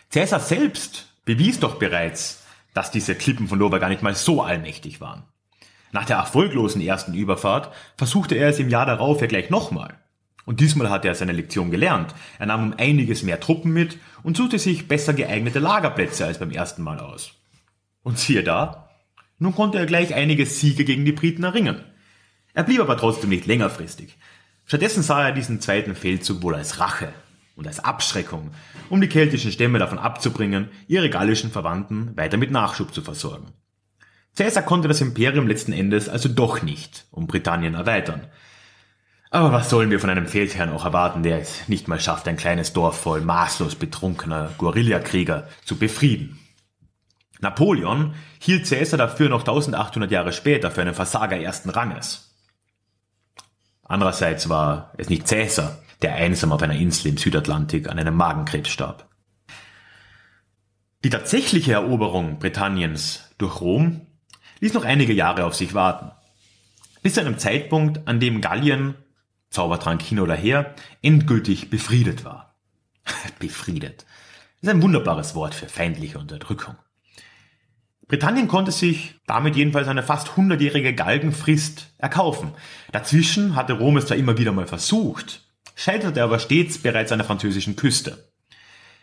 [0.10, 5.02] Cäsar selbst bewies doch bereits, dass diese Klippen von Dover gar nicht mal so allmächtig
[5.02, 5.24] waren.
[5.91, 10.01] Nach der erfolglosen ersten Überfahrt versuchte er es im Jahr darauf ja gleich nochmal.
[10.46, 12.14] Und diesmal hatte er seine Lektion gelernt.
[12.40, 16.52] Er nahm um einiges mehr Truppen mit und suchte sich besser geeignete Lagerplätze als beim
[16.52, 17.34] ersten Mal aus.
[18.04, 18.90] Und siehe da,
[19.38, 21.84] nun konnte er gleich einige Siege gegen die Briten erringen.
[22.54, 24.18] Er blieb aber trotzdem nicht längerfristig.
[24.66, 27.14] Stattdessen sah er diesen zweiten Feldzug wohl als Rache
[27.56, 28.52] und als Abschreckung,
[28.90, 33.48] um die keltischen Stämme davon abzubringen, ihre gallischen Verwandten weiter mit Nachschub zu versorgen.
[34.36, 38.28] Caesar konnte das Imperium letzten Endes also doch nicht um Britannien erweitern.
[39.34, 42.36] Aber was sollen wir von einem Feldherrn auch erwarten, der es nicht mal schafft, ein
[42.36, 46.38] kleines Dorf voll maßlos betrunkener Guerillakrieger zu befrieden?
[47.39, 52.36] Napoleon hielt Caesar dafür noch 1800 Jahre später für einen Versager ersten Ranges.
[53.84, 58.70] Andererseits war es nicht Caesar, der einsam auf einer Insel im Südatlantik an einem Magenkrebs
[58.70, 59.08] starb.
[61.06, 64.08] Die tatsächliche Eroberung Britanniens durch Rom
[64.60, 66.12] ließ noch einige Jahre auf sich warten.
[67.02, 68.96] Bis zu einem Zeitpunkt, an dem Gallien,
[69.52, 72.56] Zaubertrank hin oder her, endgültig befriedet war.
[73.40, 74.06] befriedet.
[74.62, 76.76] Das ist ein wunderbares Wort für feindliche Unterdrückung.
[78.08, 82.52] Britannien konnte sich damit jedenfalls eine fast hundertjährige Galgenfrist erkaufen.
[82.92, 87.28] Dazwischen hatte Rom es zwar immer wieder mal versucht, scheiterte aber stets bereits an der
[87.28, 88.32] französischen Küste.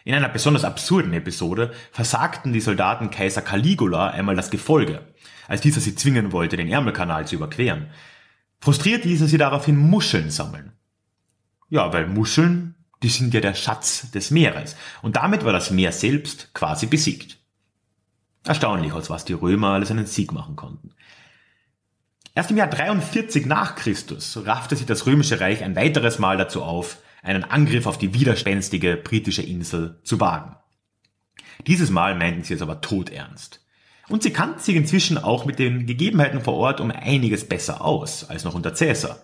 [0.04, 5.00] In einer besonders absurden Episode versagten die Soldaten Kaiser Caligula einmal das Gefolge,
[5.48, 7.88] als dieser sie zwingen wollte, den Ärmelkanal zu überqueren.
[8.60, 10.72] Frustriert ließ er sie daraufhin Muscheln sammeln.
[11.68, 14.76] Ja, weil Muscheln, die sind ja der Schatz des Meeres.
[15.02, 17.38] Und damit war das Meer selbst quasi besiegt.
[18.44, 20.90] Erstaunlich, aus was die Römer alles einen Sieg machen konnten.
[22.34, 26.62] Erst im Jahr 43 nach Christus raffte sich das römische Reich ein weiteres Mal dazu
[26.62, 30.56] auf, einen Angriff auf die widerspenstige britische Insel zu wagen.
[31.66, 33.60] Dieses Mal meinten sie es aber todernst.
[34.08, 38.28] Und sie kannten sich inzwischen auch mit den Gegebenheiten vor Ort um einiges besser aus
[38.28, 39.18] als noch unter Caesar.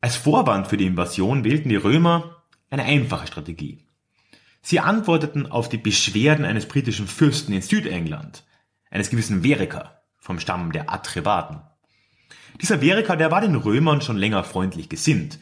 [0.00, 3.86] Als Vorwand für die Invasion wählten die Römer eine einfache Strategie.
[4.60, 8.44] Sie antworteten auf die Beschwerden eines britischen Fürsten in Südengland,
[8.90, 11.60] eines gewissen Verica vom Stamm der Atrebaten.
[12.60, 15.38] Dieser Verica, der war den Römern schon länger freundlich gesinnt,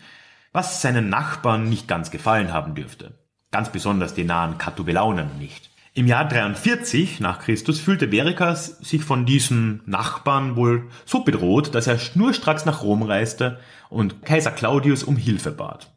[0.53, 3.19] was seinen Nachbarn nicht ganz gefallen haben dürfte.
[3.51, 5.72] Ganz besonders den nahen Catubelaunen nicht.
[5.95, 11.87] Im Jahr 43 nach Christus fühlte Verikas sich von diesen Nachbarn wohl so bedroht, dass
[11.87, 15.93] er schnurstracks nach Rom reiste und Kaiser Claudius um Hilfe bat.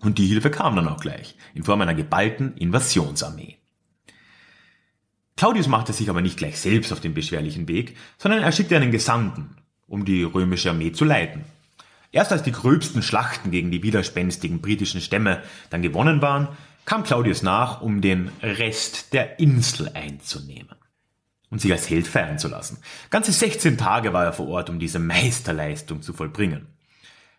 [0.00, 3.56] Und die Hilfe kam dann auch gleich, in Form einer geballten Invasionsarmee.
[5.36, 8.92] Claudius machte sich aber nicht gleich selbst auf den beschwerlichen Weg, sondern er schickte einen
[8.92, 9.56] Gesandten,
[9.86, 11.44] um die römische Armee zu leiten.
[12.12, 16.48] Erst als die gröbsten Schlachten gegen die widerspenstigen britischen Stämme dann gewonnen waren,
[16.86, 20.76] kam Claudius nach, um den Rest der Insel einzunehmen
[21.50, 22.78] und sich als Held feiern zu lassen.
[23.10, 26.68] Ganze 16 Tage war er vor Ort, um diese Meisterleistung zu vollbringen.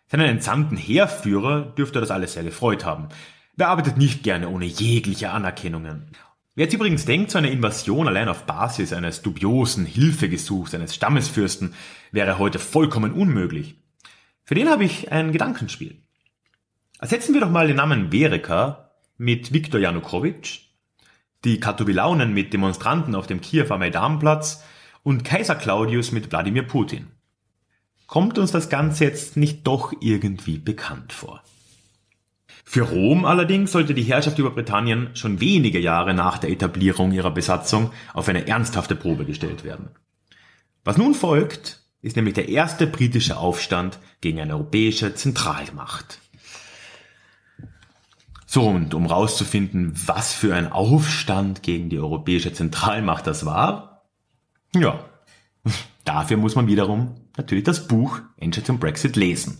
[0.06, 3.08] Seinen entsandten Heerführer dürfte das alles sehr gefreut haben.
[3.56, 6.12] Wer arbeitet nicht gerne ohne jegliche Anerkennungen?
[6.54, 11.74] Wer jetzt übrigens denkt, so eine Invasion allein auf Basis eines dubiosen Hilfegesuchs eines Stammesfürsten
[12.10, 13.76] wäre heute vollkommen unmöglich.
[14.44, 16.02] Für den habe ich ein Gedankenspiel.
[16.98, 18.87] Ersetzen wir doch mal den Namen Verica
[19.18, 20.60] mit Viktor Janukowitsch,
[21.44, 24.62] die Katubilaunen mit Demonstranten auf dem Kiewer Maidanplatz
[25.02, 27.08] und Kaiser Claudius mit Wladimir Putin.
[28.06, 31.42] Kommt uns das Ganze jetzt nicht doch irgendwie bekannt vor?
[32.64, 37.30] Für Rom allerdings sollte die Herrschaft über Britannien schon wenige Jahre nach der Etablierung ihrer
[37.30, 39.88] Besatzung auf eine ernsthafte Probe gestellt werden.
[40.84, 46.20] Was nun folgt, ist nämlich der erste britische Aufstand gegen eine europäische Zentralmacht.
[48.50, 54.06] So, und um rauszufinden, was für ein Aufstand gegen die europäische Zentralmacht das war,
[54.74, 55.04] ja,
[56.06, 59.58] dafür muss man wiederum natürlich das Buch Einschätzung Brexit lesen.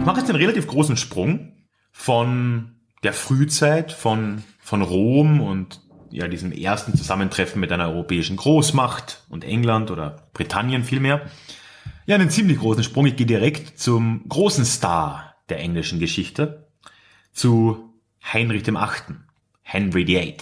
[0.00, 1.54] Ich mache jetzt einen relativ großen Sprung
[1.92, 9.24] von der Frühzeit, von, von Rom und ja, diesem ersten Zusammentreffen mit einer europäischen Großmacht
[9.28, 11.22] und England oder Britannien vielmehr.
[12.06, 13.06] Ja, einen ziemlich großen Sprung.
[13.06, 16.66] Ich gehe direkt zum großen Star der englischen Geschichte,
[17.32, 17.92] zu
[18.22, 19.24] Heinrich dem Achten,
[19.62, 20.36] Henry VIII.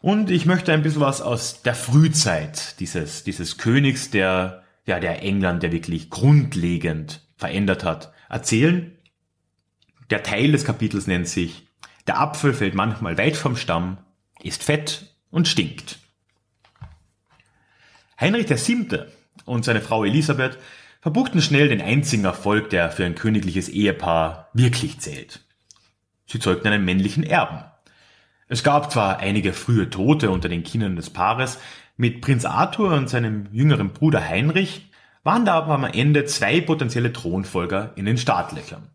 [0.00, 5.22] Und ich möchte ein bisschen was aus der Frühzeit dieses, dieses Königs, der, ja, der
[5.22, 8.92] England, der wirklich grundlegend verändert hat, erzählen.
[10.10, 11.66] Der Teil des Kapitels nennt sich
[12.06, 13.98] Der Apfel fällt manchmal weit vom Stamm,
[14.42, 15.98] ist fett und stinkt.
[18.20, 19.00] Heinrich VII.
[19.44, 20.58] und seine Frau Elisabeth
[21.00, 25.40] verbuchten schnell den einzigen Erfolg, der für ein königliches Ehepaar wirklich zählt.
[26.26, 27.64] Sie zeugten einen männlichen Erben.
[28.48, 31.58] Es gab zwar einige frühe Tote unter den Kindern des Paares,
[31.96, 34.90] mit Prinz Arthur und seinem jüngeren Bruder Heinrich
[35.22, 38.90] waren da aber am Ende zwei potenzielle Thronfolger in den Startlöchern.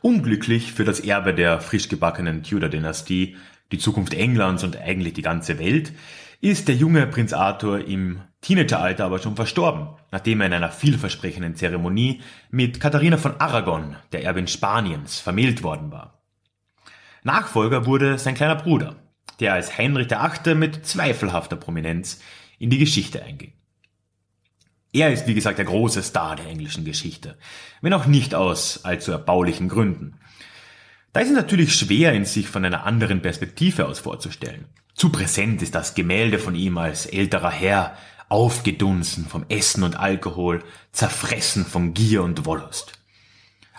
[0.00, 3.36] Unglücklich für das Erbe der frisch gebackenen Tudor-Dynastie,
[3.72, 5.92] die Zukunft Englands und eigentlich die ganze Welt,
[6.40, 11.54] ist der junge Prinz Arthur im Teenageralter aber schon verstorben, nachdem er in einer vielversprechenden
[11.54, 16.22] Zeremonie mit Katharina von Aragon, der Erbin Spaniens, vermählt worden war.
[17.22, 18.96] Nachfolger wurde sein kleiner Bruder,
[19.38, 20.56] der als Heinrich VIII.
[20.56, 22.20] mit zweifelhafter Prominenz
[22.58, 23.52] in die Geschichte einging.
[24.92, 27.38] Er ist, wie gesagt, der große Star der englischen Geschichte,
[27.80, 30.18] wenn auch nicht aus allzu erbaulichen Gründen.
[31.12, 34.66] Da ist es natürlich schwer, ihn sich von einer anderen Perspektive aus vorzustellen.
[34.94, 37.96] Zu präsent ist das Gemälde von ihm als älterer Herr,
[38.28, 42.92] aufgedunsen vom Essen und Alkohol, zerfressen von Gier und Wollust.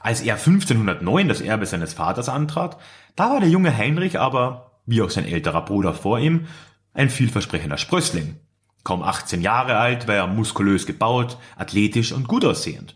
[0.02, 2.78] Als er 1509 das Erbe seines Vaters antrat,
[3.16, 6.48] da war der junge Heinrich aber, wie auch sein älterer Bruder vor ihm,
[6.94, 8.38] ein vielversprechender Sprössling,
[8.84, 12.96] Kaum 18 Jahre alt war er muskulös gebaut, athletisch und gut aussehend.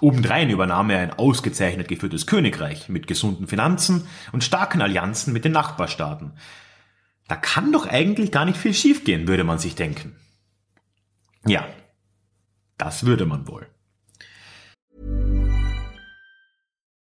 [0.00, 5.52] Obendrein übernahm er ein ausgezeichnet geführtes Königreich mit gesunden Finanzen und starken Allianzen mit den
[5.52, 6.32] Nachbarstaaten.
[7.28, 10.16] Da kann doch eigentlich gar nicht viel schiefgehen, würde man sich denken.
[11.46, 11.66] Ja,
[12.78, 13.66] das würde man wohl.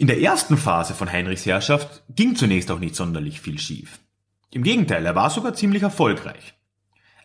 [0.00, 3.98] In der ersten Phase von Heinrichs Herrschaft ging zunächst auch nicht sonderlich viel schief.
[4.52, 6.54] Im Gegenteil, er war sogar ziemlich erfolgreich.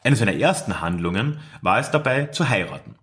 [0.03, 2.95] Eine seiner ersten Handlungen war es dabei zu heiraten.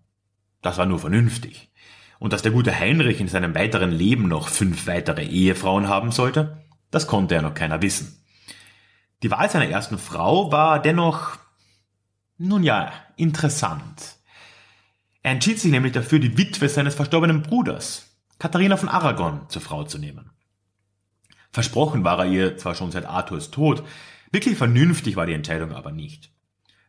[0.61, 1.71] Das war nur vernünftig.
[2.19, 6.65] Und dass der gute Heinrich in seinem weiteren Leben noch fünf weitere Ehefrauen haben sollte,
[6.91, 8.21] das konnte ja noch keiner wissen.
[9.23, 11.39] Die Wahl seiner ersten Frau war dennoch,
[12.39, 14.17] nun ja, interessant.
[15.23, 18.10] Er entschied sich nämlich dafür, die Witwe seines verstorbenen Bruders,
[18.41, 20.31] Katharina von Aragon zur Frau zu nehmen.
[21.53, 23.85] Versprochen war er ihr zwar schon seit Arthurs Tod,
[24.33, 26.33] wirklich vernünftig war die Entscheidung aber nicht.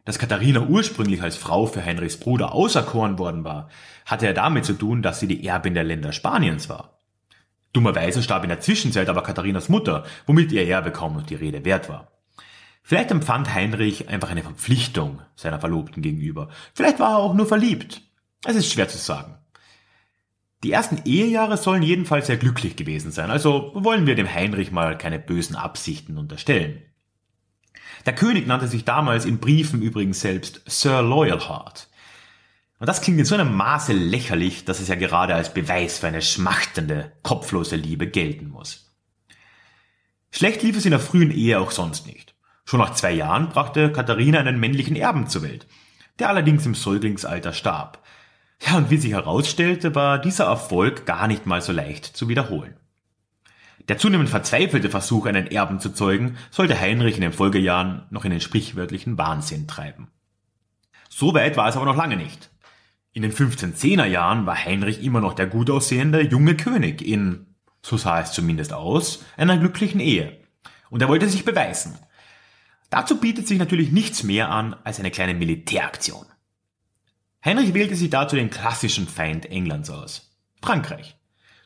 [0.05, 3.69] Dass Katharina ursprünglich als Frau für Heinrichs Bruder auserkoren worden war,
[4.05, 7.01] hatte er damit zu tun, dass sie die Erbin der Länder Spaniens war.
[7.73, 11.65] Dummerweise starb in der Zwischenzeit aber Katharinas Mutter, womit ihr Erbe kaum noch die Rede
[11.65, 12.13] wert war.
[12.81, 16.47] Vielleicht empfand Heinrich einfach eine Verpflichtung seiner Verlobten gegenüber.
[16.73, 18.03] Vielleicht war er auch nur verliebt.
[18.45, 19.40] Es ist schwer zu sagen.
[20.63, 24.97] Die ersten Ehejahre sollen jedenfalls sehr glücklich gewesen sein, also wollen wir dem Heinrich mal
[24.97, 26.83] keine bösen Absichten unterstellen.
[28.05, 31.87] Der König nannte sich damals in Briefen übrigens selbst Sir Loyalheart.
[32.79, 36.07] Und das klingt in so einem Maße lächerlich, dass es ja gerade als Beweis für
[36.07, 38.91] eine schmachtende, kopflose Liebe gelten muss.
[40.31, 42.33] Schlecht lief es in der frühen Ehe auch sonst nicht.
[42.65, 45.67] Schon nach zwei Jahren brachte Katharina einen männlichen Erben zur Welt,
[46.19, 48.00] der allerdings im Säuglingsalter starb.
[48.65, 52.75] Ja, und wie sich herausstellte, war dieser Erfolg gar nicht mal so leicht zu wiederholen.
[53.87, 58.31] Der zunehmend verzweifelte Versuch, einen Erben zu zeugen, sollte Heinrich in den Folgejahren noch in
[58.31, 60.09] den sprichwörtlichen Wahnsinn treiben.
[61.09, 62.51] So weit war es aber noch lange nicht.
[63.13, 67.47] In den 1510er Jahren war Heinrich immer noch der gut aussehende junge König in,
[67.81, 70.37] so sah es zumindest aus, einer glücklichen Ehe.
[70.89, 71.97] Und er wollte sich beweisen.
[72.89, 76.25] Dazu bietet sich natürlich nichts mehr an als eine kleine Militäraktion.
[77.43, 80.37] Heinrich wählte sich dazu den klassischen Feind Englands aus.
[80.61, 81.15] Frankreich.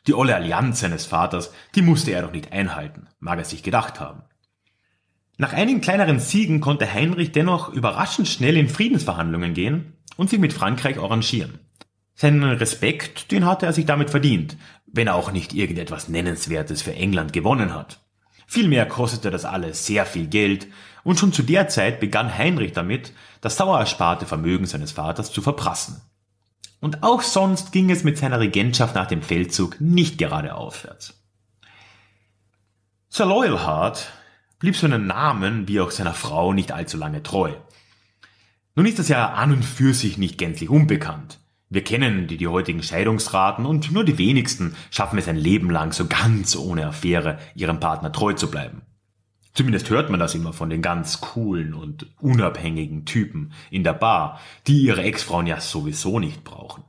[0.06, 4.00] Die olle Allianz seines Vaters, die musste er doch nicht einhalten, mag er sich gedacht
[4.00, 4.22] haben.
[5.36, 10.54] Nach einigen kleineren Siegen konnte Heinrich dennoch überraschend schnell in Friedensverhandlungen gehen und sich mit
[10.54, 11.58] Frankreich arrangieren.
[12.14, 16.94] Seinen Respekt, den hatte er sich damit verdient, wenn er auch nicht irgendetwas Nennenswertes für
[16.94, 18.00] England gewonnen hat.
[18.46, 20.68] Vielmehr kostete das alles sehr viel Geld
[21.06, 25.40] und schon zu der Zeit begann Heinrich damit, das sauer ersparte Vermögen seines Vaters zu
[25.40, 26.00] verprassen.
[26.80, 31.14] Und auch sonst ging es mit seiner Regentschaft nach dem Feldzug nicht gerade aufwärts.
[33.08, 34.10] Sir Loyalheart
[34.58, 37.52] blieb seinen Namen wie auch seiner Frau nicht allzu lange treu.
[38.74, 41.38] Nun ist das ja an und für sich nicht gänzlich unbekannt.
[41.70, 45.92] Wir kennen die, die heutigen Scheidungsraten und nur die wenigsten schaffen es ein Leben lang
[45.92, 48.82] so ganz ohne Affäre ihrem Partner treu zu bleiben.
[49.56, 54.38] Zumindest hört man das immer von den ganz coolen und unabhängigen Typen in der Bar,
[54.66, 56.84] die ihre Ex-Frauen ja sowieso nicht brauchen.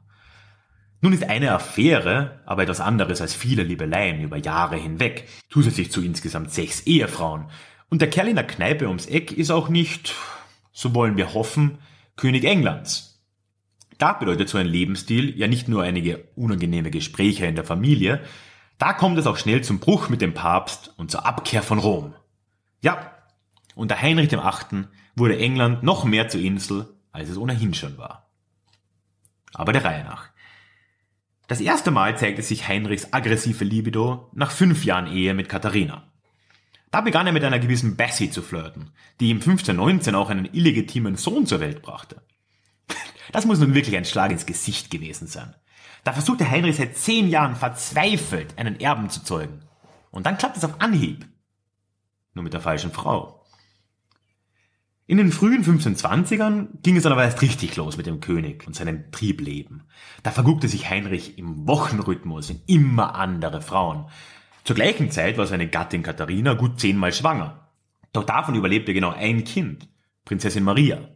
[0.99, 6.01] Nun ist eine Affäre aber etwas anderes als viele Liebeleien über Jahre hinweg, zusätzlich zu
[6.01, 7.45] insgesamt sechs Ehefrauen.
[7.89, 10.13] Und der Kerl in der Kneipe ums Eck ist auch nicht,
[10.73, 11.77] so wollen wir hoffen,
[12.17, 13.23] König Englands.
[13.97, 18.19] Da bedeutet so ein Lebensstil ja nicht nur einige unangenehme Gespräche in der Familie,
[18.77, 22.13] da kommt es auch schnell zum Bruch mit dem Papst und zur Abkehr von Rom.
[22.81, 23.11] Ja,
[23.75, 24.85] unter Heinrich VIII.
[25.15, 28.29] wurde England noch mehr zur Insel, als es ohnehin schon war.
[29.53, 30.29] Aber der Reihe nach.
[31.47, 36.11] Das erste Mal zeigte sich Heinrichs aggressive Libido nach fünf Jahren Ehe mit Katharina.
[36.91, 41.15] Da begann er mit einer gewissen Bessie zu flirten, die ihm 1519 auch einen illegitimen
[41.15, 42.21] Sohn zur Welt brachte.
[43.33, 45.53] Das muss nun wirklich ein Schlag ins Gesicht gewesen sein.
[46.05, 49.59] Da versuchte Heinrich seit zehn Jahren verzweifelt, einen Erben zu zeugen.
[50.11, 51.25] Und dann klappt es auf Anhieb.
[52.37, 53.43] Nur mit der falschen Frau.
[55.07, 58.75] In den frühen 1520ern ging es dann aber erst richtig los mit dem König und
[58.75, 59.89] seinem Triebleben.
[60.21, 64.05] Da verguckte sich Heinrich im Wochenrhythmus in immer andere Frauen.
[64.65, 67.71] Zur gleichen Zeit war seine Gattin Katharina gut zehnmal schwanger.
[68.13, 69.89] Doch davon überlebte genau ein Kind,
[70.23, 71.09] Prinzessin Maria.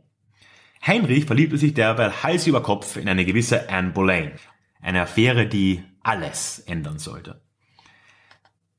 [0.88, 4.32] Heinrich verliebte sich derweil Hals über Kopf in eine gewisse Anne Boleyn.
[4.82, 7.41] Eine Affäre, die alles ändern sollte.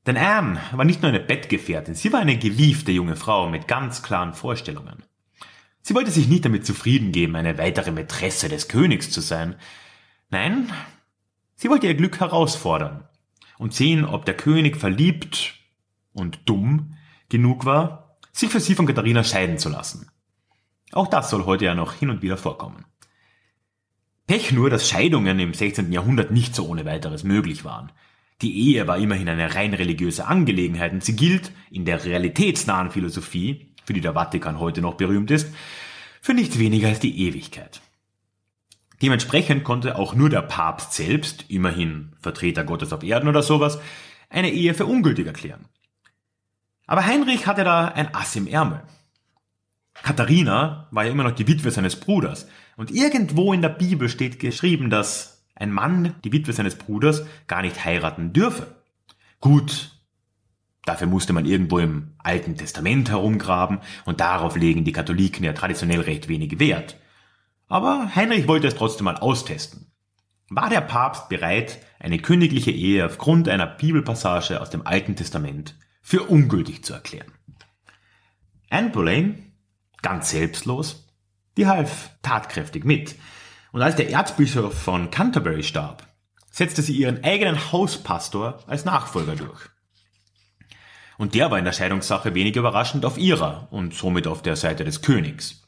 [0.05, 4.03] Denn Anne war nicht nur eine Bettgefährtin, sie war eine gewiefte junge Frau mit ganz
[4.03, 5.03] klaren Vorstellungen.
[5.81, 9.55] Sie wollte sich nicht damit zufrieden geben, eine weitere Mätresse des Königs zu sein.
[10.29, 10.71] Nein,
[11.55, 13.07] sie wollte ihr Glück herausfordern
[13.57, 15.55] und sehen, ob der König verliebt
[16.13, 16.95] und dumm
[17.29, 20.09] genug war, sich für sie von Katharina scheiden zu lassen.
[20.91, 22.85] Auch das soll heute ja noch hin und wieder vorkommen.
[24.27, 25.91] Pech nur, dass Scheidungen im 16.
[25.91, 27.91] Jahrhundert nicht so ohne weiteres möglich waren.
[28.41, 33.73] Die Ehe war immerhin eine rein religiöse Angelegenheit und sie gilt in der realitätsnahen Philosophie,
[33.85, 35.53] für die der Vatikan heute noch berühmt ist,
[36.21, 37.81] für nichts weniger als die Ewigkeit.
[39.01, 43.79] Dementsprechend konnte auch nur der Papst selbst, immerhin Vertreter Gottes auf Erden oder sowas,
[44.29, 45.65] eine Ehe für ungültig erklären.
[46.87, 48.83] Aber Heinrich hatte da ein Ass im Ärmel.
[50.01, 52.47] Katharina war ja immer noch die Witwe seines Bruders.
[52.75, 55.32] Und irgendwo in der Bibel steht geschrieben, dass
[55.63, 58.75] ein Mann die Witwe seines Bruders gar nicht heiraten dürfe.
[59.39, 59.91] Gut,
[60.85, 66.01] dafür musste man irgendwo im Alten Testament herumgraben und darauf legen die Katholiken ja traditionell
[66.01, 66.97] recht wenig Wert.
[67.67, 69.91] Aber Heinrich wollte es trotzdem mal austesten.
[70.49, 76.23] War der Papst bereit, eine königliche Ehe aufgrund einer Bibelpassage aus dem Alten Testament für
[76.23, 77.31] ungültig zu erklären?
[78.69, 79.53] Anne Boleyn
[80.01, 81.07] ganz selbstlos,
[81.57, 83.15] die half tatkräftig mit.
[83.73, 86.05] Und als der Erzbischof von Canterbury starb,
[86.51, 89.61] setzte sie ihren eigenen Hauspastor als Nachfolger durch.
[91.17, 94.83] Und der war in der Scheidungssache wenig überraschend auf ihrer und somit auf der Seite
[94.83, 95.63] des Königs.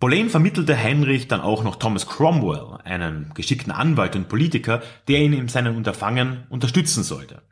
[0.00, 5.34] Boleyn vermittelte Heinrich dann auch noch Thomas Cromwell, einen geschickten Anwalt und Politiker, der ihn
[5.34, 7.42] in seinen Unterfangen unterstützen sollte.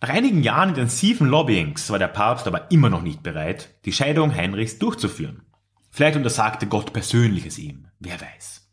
[0.00, 4.34] Nach einigen Jahren intensiven Lobbyings war der Papst aber immer noch nicht bereit, die Scheidung
[4.34, 5.42] Heinrichs durchzuführen.
[5.94, 8.68] Vielleicht untersagte Gott persönliches ihm, wer weiß.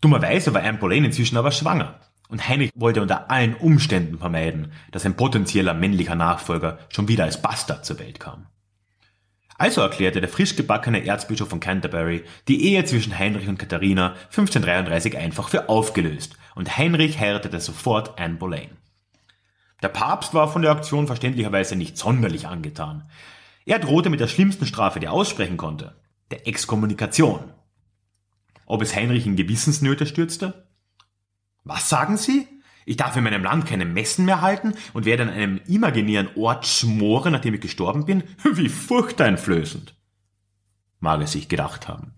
[0.00, 5.04] Dummerweise war Anne Boleyn inzwischen aber schwanger und Heinrich wollte unter allen Umständen vermeiden, dass
[5.04, 8.46] ein potenzieller männlicher Nachfolger schon wieder als Bastard zur Welt kam.
[9.58, 15.18] Also erklärte der frisch gebackene Erzbischof von Canterbury die Ehe zwischen Heinrich und Katharina 1533
[15.18, 18.70] einfach für aufgelöst und Heinrich heiratete sofort Anne Boleyn.
[19.82, 23.10] Der Papst war von der Aktion verständlicherweise nicht sonderlich angetan.
[23.68, 25.94] Er drohte mit der schlimmsten Strafe, die er aussprechen konnte,
[26.30, 27.52] der Exkommunikation.
[28.64, 30.66] Ob es Heinrich in Gewissensnöte stürzte?
[31.64, 32.48] Was sagen Sie?
[32.86, 36.66] Ich darf in meinem Land keine Messen mehr halten und werde an einem imaginären Ort
[36.66, 38.24] schmoren, nachdem ich gestorben bin?
[38.42, 39.94] Wie furchteinflößend.
[41.00, 42.14] Mag es sich gedacht haben.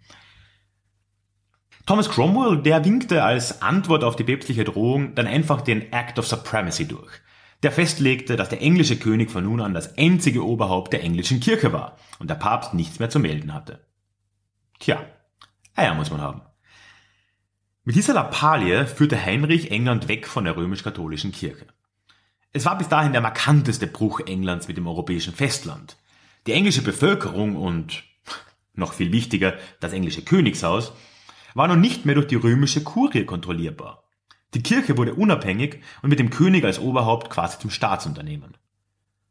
[1.85, 6.29] Thomas Cromwell, der winkte als Antwort auf die päpstliche Drohung dann einfach den Act of
[6.29, 7.11] Supremacy durch
[7.63, 11.73] der festlegte, dass der englische König von nun an das einzige Oberhaupt der englischen Kirche
[11.73, 13.87] war und der Papst nichts mehr zu melden hatte.
[14.79, 15.05] Tja,
[15.75, 16.43] Eier muss man haben.
[17.85, 21.67] Mit dieser Lappalie führte Heinrich England weg von der römisch-katholischen Kirche.
[22.53, 25.97] Es war bis dahin der markanteste Bruch Englands mit dem europäischen Festland.
[26.47, 28.05] Die englische Bevölkerung und,
[28.75, 30.93] noch viel wichtiger, das englische Königshaus
[31.55, 34.00] war nun nicht mehr durch die römische Kurie kontrollierbar.
[34.55, 38.57] Die Kirche wurde unabhängig und mit dem König als Oberhaupt quasi zum Staatsunternehmen.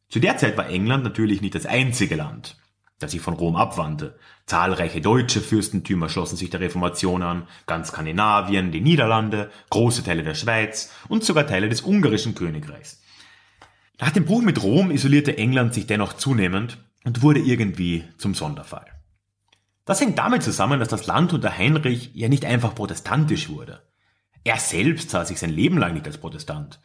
[0.08, 2.58] Zu der Zeit war England natürlich nicht das einzige Land,
[3.00, 4.18] das sich von Rom abwandte.
[4.46, 10.36] Zahlreiche deutsche Fürstentümer schlossen sich der Reformation an, ganz Skandinavien, die Niederlande, große Teile der
[10.36, 13.02] Schweiz und sogar Teile des ungarischen Königreichs.
[14.00, 18.86] Nach dem Bruch mit Rom isolierte England sich dennoch zunehmend und wurde irgendwie zum Sonderfall.
[19.84, 23.82] Das hängt damit zusammen, dass das Land unter Heinrich ja nicht einfach protestantisch wurde.
[24.44, 26.80] Er selbst sah sich sein Leben lang nicht als Protestant.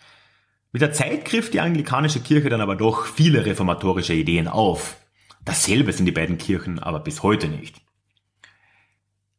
[0.72, 4.96] Mit der Zeit griff die anglikanische Kirche dann aber doch viele reformatorische Ideen auf.
[5.44, 7.80] Dasselbe sind die beiden Kirchen aber bis heute nicht.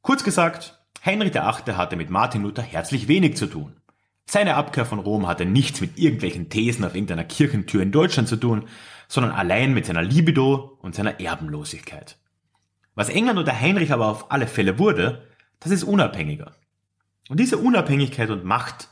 [0.02, 1.76] Kurz gesagt, Heinrich VIII.
[1.76, 3.76] hatte mit Martin Luther herzlich wenig zu tun.
[4.28, 8.38] Seine Abkehr von Rom hatte nichts mit irgendwelchen Thesen auf irgendeiner Kirchentür in Deutschland zu
[8.38, 8.68] tun,
[9.08, 12.18] sondern allein mit seiner Libido und seiner Erbenlosigkeit.
[12.96, 15.28] Was England unter Heinrich aber auf alle Fälle wurde,
[15.60, 16.56] das ist unabhängiger.
[17.30, 18.90] Und diese Unabhängigkeit und Macht,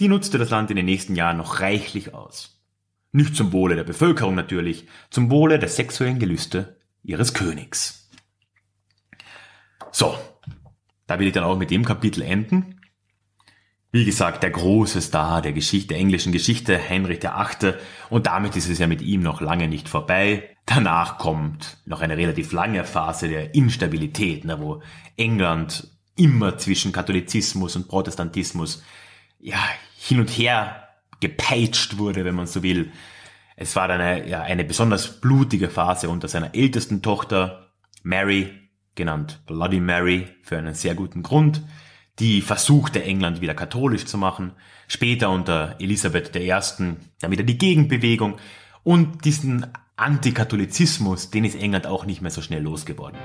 [0.00, 2.62] die nutzte das Land in den nächsten Jahren noch reichlich aus.
[3.12, 8.10] Nicht zum Wohle der Bevölkerung natürlich, zum Wohle der sexuellen Gelüste ihres Königs.
[9.92, 10.18] So,
[11.06, 12.80] da will ich dann auch mit dem Kapitel enden.
[13.92, 17.74] Wie gesagt, der große Star der Geschichte, der englischen Geschichte, Heinrich VIII.
[18.10, 20.56] Und damit ist es ja mit ihm noch lange nicht vorbei.
[20.66, 24.82] Danach kommt noch eine relativ lange Phase der Instabilität, ne, wo
[25.16, 28.82] England immer zwischen Katholizismus und Protestantismus
[29.40, 29.58] ja,
[29.96, 30.88] hin und her
[31.20, 32.92] gepeitscht wurde, wenn man so will.
[33.56, 38.50] Es war eine, ja, eine besonders blutige Phase unter seiner ältesten Tochter Mary,
[38.94, 41.62] genannt Bloody Mary, für einen sehr guten Grund,
[42.18, 44.52] die versuchte England wieder katholisch zu machen,
[44.86, 46.48] später unter Elisabeth I.
[46.48, 48.36] dann wieder die Gegenbewegung
[48.82, 53.18] und diesen Antikatholizismus, den ist England auch nicht mehr so schnell losgeworden.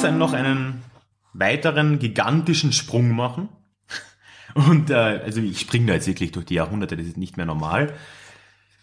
[0.00, 0.84] Jetzt noch einen
[1.32, 3.48] weiteren gigantischen Sprung machen.
[4.54, 7.46] Und äh, also ich springe da jetzt wirklich durch die Jahrhunderte, das ist nicht mehr
[7.46, 7.92] normal.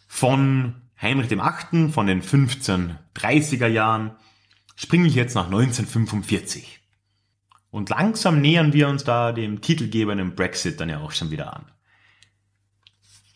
[0.09, 4.11] Von Heinrich dem Achten, von den 1530er Jahren,
[4.75, 6.81] springe ich jetzt nach 1945.
[7.71, 11.63] Und langsam nähern wir uns da dem titelgebenden Brexit dann ja auch schon wieder an.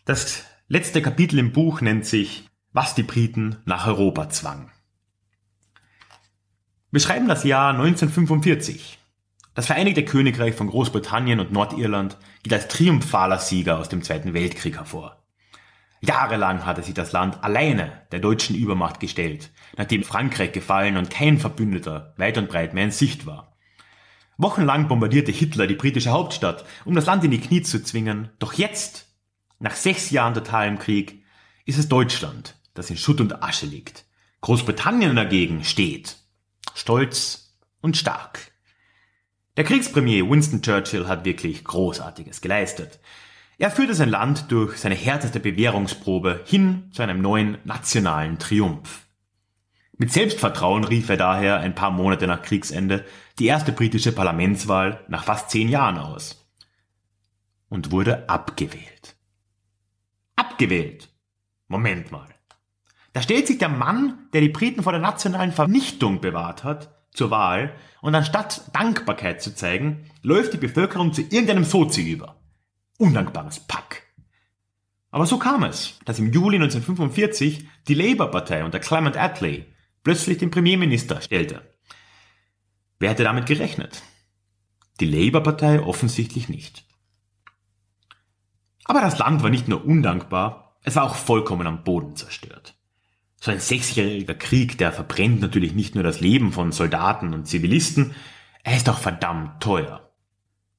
[0.04, 4.70] Das letzte Kapitel im Buch nennt sich Was die Briten nach Europa zwang.
[6.92, 8.98] Wir schreiben das Jahr 1945.
[9.54, 14.78] Das Vereinigte Königreich von Großbritannien und Nordirland geht als triumphaler Sieger aus dem Zweiten Weltkrieg
[14.78, 15.22] hervor.
[16.02, 21.38] Jahrelang hatte sich das Land alleine der deutschen Übermacht gestellt, nachdem Frankreich gefallen und kein
[21.38, 23.56] Verbündeter weit und breit mehr in Sicht war.
[24.38, 28.54] Wochenlang bombardierte Hitler die britische Hauptstadt, um das Land in die Knie zu zwingen, doch
[28.54, 29.14] jetzt,
[29.60, 31.24] nach sechs Jahren totalem Krieg,
[31.66, 34.06] ist es Deutschland, das in Schutt und Asche liegt.
[34.42, 36.19] Großbritannien dagegen steht,
[36.80, 38.52] stolz und stark.
[39.58, 43.00] Der Kriegspremier Winston Churchill hat wirklich Großartiges geleistet.
[43.58, 49.06] Er führte sein Land durch seine härteste Bewährungsprobe hin zu einem neuen nationalen Triumph.
[49.98, 53.06] Mit Selbstvertrauen rief er daher ein paar Monate nach Kriegsende
[53.38, 56.50] die erste britische Parlamentswahl nach fast zehn Jahren aus
[57.68, 59.18] und wurde abgewählt.
[60.38, 61.10] Abgewählt.
[61.68, 62.39] Moment mal.
[63.14, 67.32] Da stellt sich der Mann, der die Briten vor der nationalen Vernichtung bewahrt hat, zur
[67.32, 72.40] Wahl und anstatt Dankbarkeit zu zeigen, läuft die Bevölkerung zu irgendeinem Sozi über.
[72.98, 74.04] Undankbares Pack.
[75.12, 79.66] Aber so kam es, dass im Juli 1945 die Labour-Partei unter Clement Attlee
[80.04, 81.62] plötzlich den Premierminister stellte.
[83.00, 84.04] Wer hätte damit gerechnet?
[85.00, 86.86] Die Labour-Partei offensichtlich nicht.
[88.86, 92.79] Aber das Land war nicht nur undankbar, es war auch vollkommen am Boden zerstört.
[93.42, 98.14] So ein sechsjähriger Krieg, der verbrennt natürlich nicht nur das Leben von Soldaten und Zivilisten,
[98.64, 100.12] er ist auch verdammt teuer.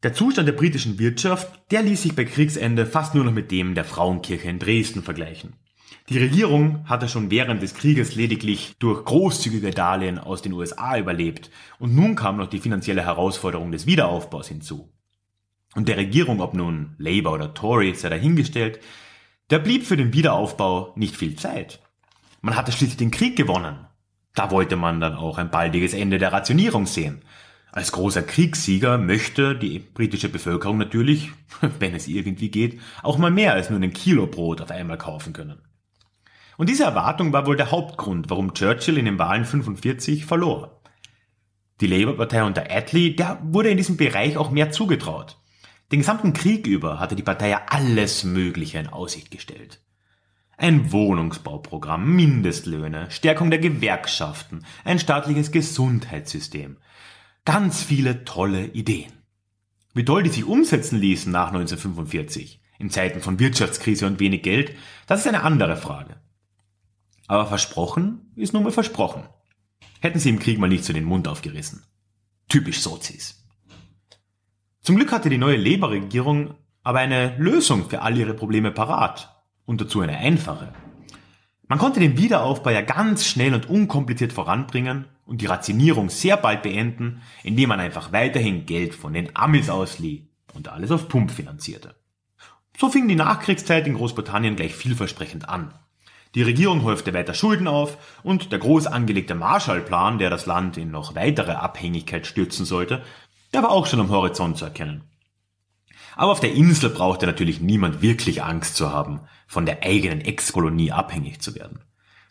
[0.02, 3.74] Der Zustand der britischen Wirtschaft, der ließ sich bei Kriegsende fast nur noch mit dem
[3.74, 5.54] der Frauenkirche in Dresden vergleichen.
[6.10, 11.50] Die Regierung hatte schon während des Krieges lediglich durch großzügige Darlehen aus den USA überlebt
[11.78, 14.92] und nun kam noch die finanzielle Herausforderung des Wiederaufbaus hinzu.
[15.74, 18.80] Und der Regierung, ob nun Labour oder Tory, sei dahingestellt,
[19.48, 21.80] da blieb für den Wiederaufbau nicht viel Zeit.
[22.40, 23.86] Man hatte schließlich den Krieg gewonnen.
[24.34, 27.22] Da wollte man dann auch ein baldiges Ende der Rationierung sehen.
[27.72, 31.30] Als großer Kriegssieger möchte die britische Bevölkerung natürlich,
[31.78, 35.32] wenn es irgendwie geht, auch mal mehr als nur ein Kilo Brot auf einmal kaufen
[35.32, 35.60] können.
[36.56, 40.82] Und diese Erwartung war wohl der Hauptgrund, warum Churchill in den Wahlen 45 verlor.
[41.80, 45.38] Die Labour-Partei unter Attlee, der wurde in diesem Bereich auch mehr zugetraut.
[45.92, 49.80] Den gesamten Krieg über hatte die Partei ja alles Mögliche in Aussicht gestellt.
[50.60, 56.76] Ein Wohnungsbauprogramm, Mindestlöhne, Stärkung der Gewerkschaften, ein staatliches Gesundheitssystem.
[57.46, 59.10] Ganz viele tolle Ideen.
[59.94, 64.76] Wie toll die sich umsetzen ließen nach 1945, in Zeiten von Wirtschaftskrise und wenig Geld,
[65.06, 66.20] das ist eine andere Frage.
[67.26, 69.22] Aber versprochen ist nun mal versprochen.
[70.00, 71.84] Hätten sie im Krieg mal nicht so den Mund aufgerissen.
[72.50, 73.48] Typisch Sozis.
[74.82, 79.29] Zum Glück hatte die neue Labour-Regierung aber eine Lösung für all ihre Probleme parat.
[79.70, 80.72] Und dazu eine einfache.
[81.68, 86.62] Man konnte den Wiederaufbau ja ganz schnell und unkompliziert voranbringen und die Rationierung sehr bald
[86.62, 91.94] beenden, indem man einfach weiterhin Geld von den Amis auslieh und alles auf Pump finanzierte.
[92.80, 95.72] So fing die Nachkriegszeit in Großbritannien gleich vielversprechend an.
[96.34, 100.90] Die Regierung häufte weiter Schulden auf und der groß angelegte Marshallplan, der das Land in
[100.90, 103.04] noch weitere Abhängigkeit stürzen sollte,
[103.54, 105.04] der war auch schon am Horizont zu erkennen.
[106.16, 110.92] Aber auf der Insel brauchte natürlich niemand wirklich Angst zu haben, von der eigenen Ex-Kolonie
[110.92, 111.80] abhängig zu werden.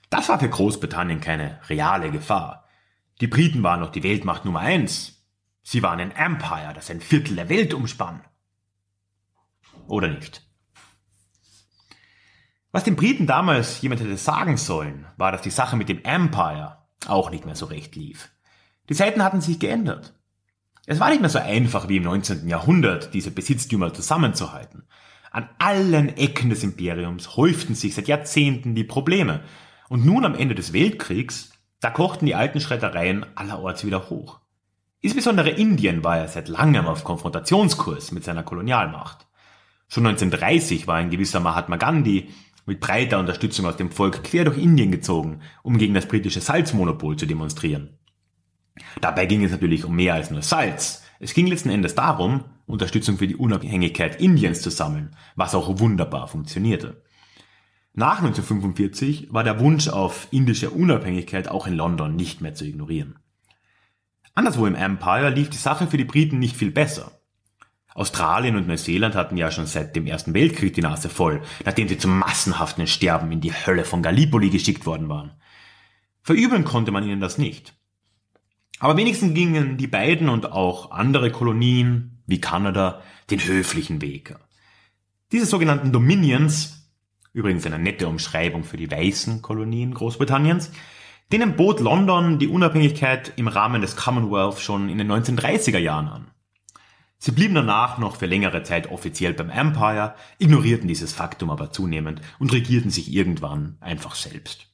[0.10, 2.66] Das war für Großbritannien keine reale Gefahr.
[3.22, 5.26] Die Briten waren noch die Weltmacht Nummer eins.
[5.62, 8.22] Sie waren ein Empire, das ein Viertel der Welt umspann.
[9.88, 10.46] Oder nicht?
[12.72, 16.78] Was den Briten damals jemand hätte sagen sollen, war, dass die Sache mit dem Empire
[17.08, 18.30] auch nicht mehr so recht lief.
[18.90, 20.14] Die Zeiten hatten sich geändert.
[20.92, 22.48] Es war nicht mehr so einfach wie im 19.
[22.48, 24.88] Jahrhundert, diese Besitztümer zusammenzuhalten.
[25.30, 29.42] An allen Ecken des Imperiums häuften sich seit Jahrzehnten die Probleme.
[29.88, 34.40] Und nun am Ende des Weltkriegs, da kochten die alten Schreddereien allerorts wieder hoch.
[35.00, 39.28] Insbesondere Indien war ja seit langem auf Konfrontationskurs mit seiner Kolonialmacht.
[39.90, 42.30] Schon 1930 war ein gewisser Mahatma Gandhi
[42.66, 47.16] mit breiter Unterstützung aus dem Volk quer durch Indien gezogen, um gegen das britische Salzmonopol
[47.16, 47.99] zu demonstrieren.
[49.02, 51.04] Dabei ging es natürlich um mehr als nur Salz.
[51.20, 56.28] Es ging letzten Endes darum, Unterstützung für die Unabhängigkeit Indiens zu sammeln, was auch wunderbar
[56.28, 57.02] funktionierte.
[57.94, 63.20] Nach 1945 war der Wunsch auf indische Unabhängigkeit auch in London nicht mehr zu ignorieren.
[64.36, 67.12] Anderswo im Empire lief die Sache für die Briten nicht viel besser.
[67.96, 71.98] Australien und Neuseeland hatten ja schon seit dem Ersten Weltkrieg die Nase voll, nachdem sie
[71.98, 75.34] zum massenhaften Sterben in die Hölle von Gallipoli geschickt worden waren.
[76.22, 77.74] Verübeln konnte man ihnen das nicht.
[78.80, 84.36] Aber wenigstens gingen die beiden und auch andere Kolonien, wie Kanada, den höflichen Weg.
[85.32, 86.90] Diese sogenannten Dominions,
[87.34, 90.72] übrigens eine nette Umschreibung für die weißen Kolonien Großbritanniens,
[91.32, 96.32] denen bot London die Unabhängigkeit im Rahmen des Commonwealth schon in den 1930er Jahren an.
[97.20, 102.22] Sie blieben danach noch für längere Zeit offiziell beim Empire, ignorierten dieses Faktum aber zunehmend
[102.40, 104.69] und regierten sich irgendwann einfach selbst.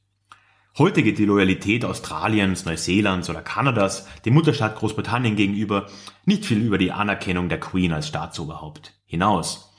[0.78, 5.88] Heute geht die Loyalität Australiens, Neuseelands oder Kanadas dem Mutterstaat Großbritannien gegenüber
[6.26, 9.74] nicht viel über die Anerkennung der Queen als Staatsoberhaupt hinaus.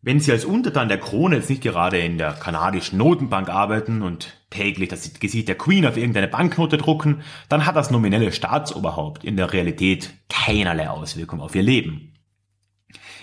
[0.00, 4.32] Wenn Sie als Untertan der Krone jetzt nicht gerade in der kanadischen Notenbank arbeiten und
[4.48, 7.20] täglich das Gesicht der Queen auf irgendeine Banknote drucken,
[7.50, 12.14] dann hat das nominelle Staatsoberhaupt in der Realität keinerlei Auswirkung auf Ihr Leben.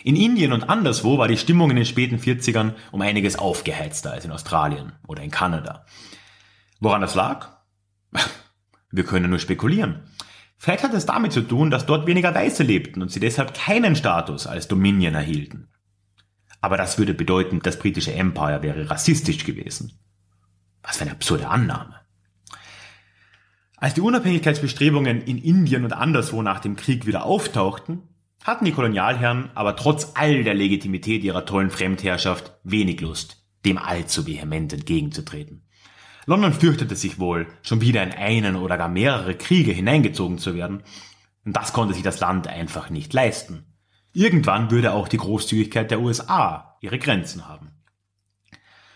[0.04, 4.26] In Indien und anderswo war die Stimmung in den späten 40ern um einiges aufgeheizter als
[4.26, 5.84] in Australien oder in Kanada.
[6.80, 7.58] Woran das lag?
[8.92, 10.04] Wir können nur spekulieren.
[10.58, 13.96] Vielleicht hat es damit zu tun, dass dort weniger Weiße lebten und sie deshalb keinen
[13.96, 15.70] Status als Dominion erhielten.
[16.62, 20.00] Aber das würde bedeuten, das britische Empire wäre rassistisch gewesen.
[20.84, 21.96] Was für eine absurde Annahme.
[23.78, 28.04] Als die Unabhängigkeitsbestrebungen in Indien und anderswo nach dem Krieg wieder auftauchten,
[28.44, 34.28] hatten die Kolonialherren aber trotz all der Legitimität ihrer tollen Fremdherrschaft wenig Lust, dem allzu
[34.28, 35.69] vehement entgegenzutreten.
[36.30, 40.84] London fürchtete sich wohl, schon wieder in einen oder gar mehrere Kriege hineingezogen zu werden,
[41.44, 43.66] und das konnte sich das Land einfach nicht leisten.
[44.14, 47.72] Irgendwann würde auch die Großzügigkeit der USA ihre Grenzen haben.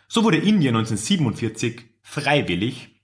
[0.07, 3.01] So wurde Indien 1947 freiwillig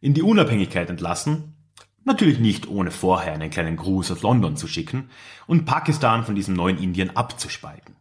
[0.00, 1.56] in die Unabhängigkeit entlassen,
[2.02, 5.10] natürlich nicht ohne vorher einen kleinen Gruß aus London zu schicken
[5.46, 7.94] und Pakistan von diesem neuen Indien abzuspalten.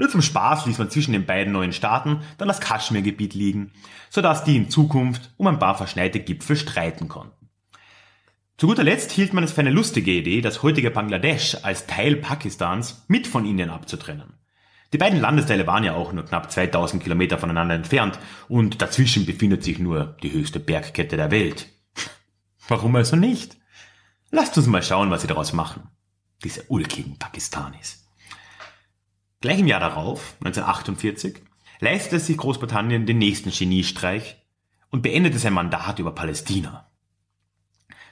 [0.00, 3.72] Nur zum Spaß ließ man zwischen den beiden neuen Staaten dann das Kaschmirgebiet liegen,
[4.08, 7.50] sodass die in Zukunft um ein paar verschneite Gipfel streiten konnten.
[8.56, 12.16] Zu guter Letzt hielt man es für eine lustige Idee, das heutige Bangladesch als Teil
[12.16, 14.38] Pakistans mit von Indien abzutrennen.
[14.94, 19.62] Die beiden Landesteile waren ja auch nur knapp 2000 Kilometer voneinander entfernt und dazwischen befindet
[19.62, 21.66] sich nur die höchste Bergkette der Welt.
[22.68, 23.58] Warum also nicht?
[24.30, 25.90] Lasst uns mal schauen, was sie daraus machen.
[26.42, 27.99] Diese ulkigen Pakistanis.
[29.40, 31.40] Gleich im Jahr darauf, 1948,
[31.80, 34.36] leistete sich Großbritannien den nächsten Geniestreich
[34.90, 36.90] und beendete sein Mandat über Palästina.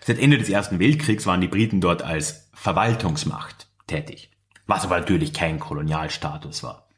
[0.01, 4.31] Seit Ende des Ersten Weltkriegs waren die Briten dort als Verwaltungsmacht tätig,
[4.67, 6.89] was aber natürlich kein Kolonialstatus war.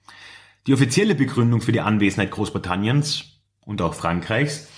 [0.68, 4.68] Die offizielle Begründung für die Anwesenheit Großbritanniens und auch Frankreichs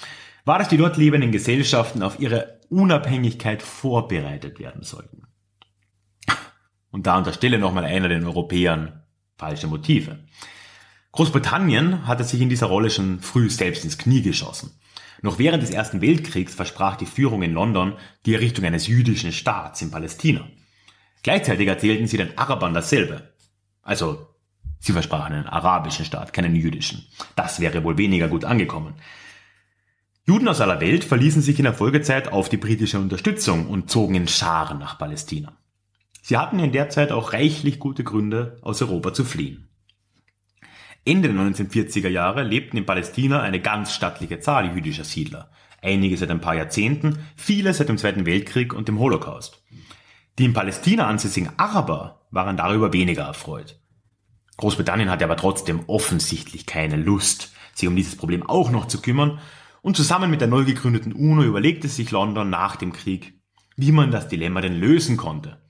[0.47, 5.27] war, dass die dort lebenden Gesellschaften auf ihre Unabhängigkeit vorbereitet werden sollten.
[6.91, 9.02] Und da unterstelle nochmal einer den Europäern
[9.43, 10.21] falsche Motive.
[11.11, 14.71] Großbritannien hatte sich in dieser Rolle schon früh selbst ins Knie geschossen.
[15.21, 19.83] Noch während des Ersten Weltkriegs versprach die Führung in London die Errichtung eines jüdischen Staats
[19.83, 20.47] in Palästina.
[21.25, 23.33] Gleichzeitig erzählten sie den Arabern dasselbe.
[23.83, 24.29] Also,
[24.79, 27.05] sie versprachen einen arabischen Staat, keinen jüdischen.
[27.35, 28.95] Das wäre wohl weniger gut angekommen.
[30.25, 34.15] Juden aus aller Welt verließen sich in der Folgezeit auf die britische Unterstützung und zogen
[34.15, 35.53] in Scharen nach Palästina.
[36.25, 39.69] Sie hatten in der Zeit auch reichlich gute Gründe, aus Europa zu fliehen.
[41.05, 45.51] Ende der 1940er Jahre lebten in Palästina eine ganz stattliche Zahl jüdischer Siedler.
[45.83, 49.65] Einige seit ein paar Jahrzehnten, viele seit dem Zweiten Weltkrieg und dem Holocaust.
[50.39, 53.81] Die in Palästina ansässigen Araber waren darüber weniger erfreut.
[54.59, 59.41] Großbritannien hatte aber trotzdem offensichtlich keine Lust, sich um dieses Problem auch noch zu kümmern,
[59.81, 63.41] und zusammen mit der neu gegründeten UNO überlegte sich London nach dem Krieg,
[63.75, 65.62] wie man das Dilemma denn lösen konnte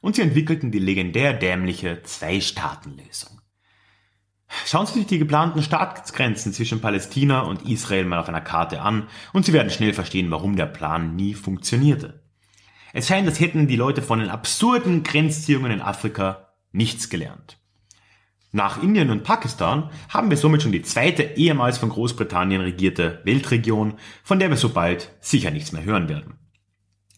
[0.00, 3.40] und sie entwickelten die legendär dämliche Zwei-Staaten-Lösung.
[4.66, 9.06] Schauen Sie sich die geplanten Staatsgrenzen zwischen Palästina und Israel mal auf einer Karte an
[9.32, 12.24] und Sie werden schnell verstehen, warum der Plan nie funktionierte.
[12.92, 17.58] Es scheint, als hätten die Leute von den absurden Grenzziehungen in Afrika nichts gelernt.
[18.52, 23.94] Nach Indien und Pakistan haben wir somit schon die zweite ehemals von Großbritannien regierte Weltregion,
[24.24, 26.34] von der wir so bald sicher nichts mehr hören werden.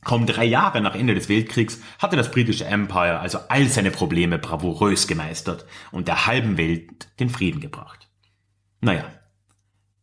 [0.05, 4.39] Kaum drei Jahre nach Ende des Weltkriegs hatte das britische Empire also all seine Probleme
[4.39, 8.09] bravourös gemeistert und der halben Welt den Frieden gebracht.
[8.81, 9.05] Naja,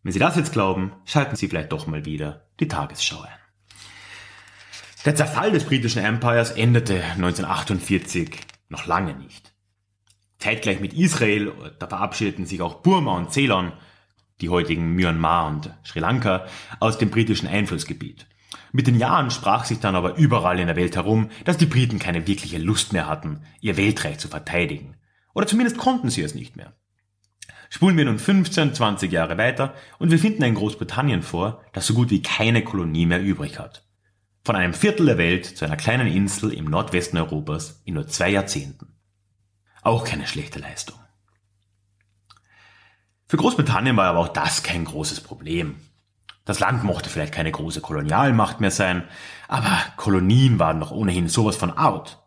[0.03, 3.39] wenn Sie das jetzt glauben, schalten Sie vielleicht doch mal wieder die Tagesschau ein.
[5.05, 8.37] Der Zerfall des britischen Empires endete 1948
[8.69, 9.53] noch lange nicht.
[10.37, 13.73] Zeitgleich mit Israel, da verabschiedeten sich auch Burma und Ceylon,
[14.39, 16.45] die heutigen Myanmar und Sri Lanka,
[16.79, 18.25] aus dem britischen Einflussgebiet.
[18.71, 21.99] Mit den Jahren sprach sich dann aber überall in der Welt herum, dass die Briten
[21.99, 24.95] keine wirkliche Lust mehr hatten, ihr Weltreich zu verteidigen.
[25.33, 26.73] Oder zumindest konnten sie es nicht mehr.
[27.69, 31.93] Spulen wir nun 15, 20 Jahre weiter und wir finden ein Großbritannien vor, das so
[31.93, 33.85] gut wie keine Kolonie mehr übrig hat.
[34.43, 38.31] Von einem Viertel der Welt zu einer kleinen Insel im Nordwesten Europas in nur zwei
[38.31, 38.95] Jahrzehnten.
[39.83, 40.97] Auch keine schlechte Leistung.
[43.27, 45.75] Für Großbritannien war aber auch das kein großes Problem.
[46.49, 49.03] Das Land mochte vielleicht keine große Kolonialmacht mehr sein,
[49.47, 52.17] aber Kolonien waren doch ohnehin sowas von out.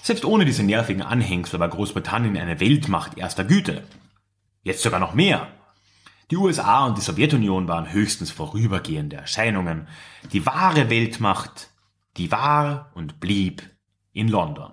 [0.00, 3.84] Selbst ohne diese nervigen Anhängsel war Großbritannien eine Weltmacht erster Güte.
[4.62, 5.48] Jetzt sogar noch mehr.
[6.30, 9.88] Die USA und die Sowjetunion waren höchstens vorübergehende Erscheinungen.
[10.32, 11.68] Die wahre Weltmacht,
[12.16, 13.62] die war und blieb
[14.14, 14.72] in London.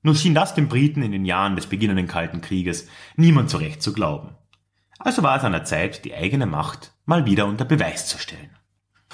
[0.00, 3.82] Nur schien das den Briten in den Jahren des beginnenden Kalten Krieges niemand so recht
[3.82, 4.34] zu glauben.
[4.98, 8.50] Also war es an der Zeit, die eigene Macht mal wieder unter Beweis zu stellen.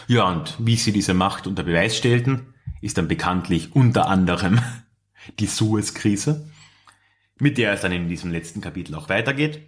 [0.06, 4.60] Ja, und wie sie diese Macht unter Beweis stellten, ist dann bekanntlich unter anderem
[5.38, 6.48] die Suez-Krise,
[7.38, 9.66] mit der es dann in diesem letzten Kapitel auch weitergeht.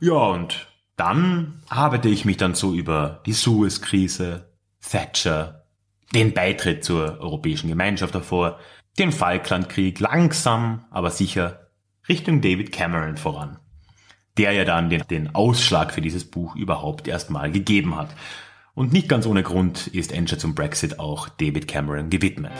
[0.00, 4.50] Ja, und dann arbeite ich mich dann so über die Suez-Krise,
[4.80, 5.66] Thatcher,
[6.14, 8.58] den Beitritt zur Europäischen Gemeinschaft davor,
[8.98, 11.70] den Falklandkrieg langsam, aber sicher
[12.08, 13.58] Richtung David Cameron voran
[14.38, 18.10] der ja dann den, den Ausschlag für dieses Buch überhaupt erstmal gegeben hat.
[18.74, 22.52] Und nicht ganz ohne Grund ist Enter zum Brexit auch David Cameron gewidmet.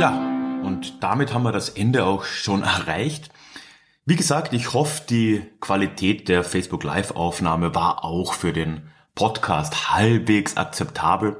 [0.00, 0.16] Ja,
[0.64, 3.30] und damit haben wir das Ende auch schon erreicht.
[4.06, 9.92] Wie gesagt, ich hoffe, die Qualität der Facebook Live Aufnahme war auch für den Podcast
[9.92, 11.36] halbwegs akzeptabel.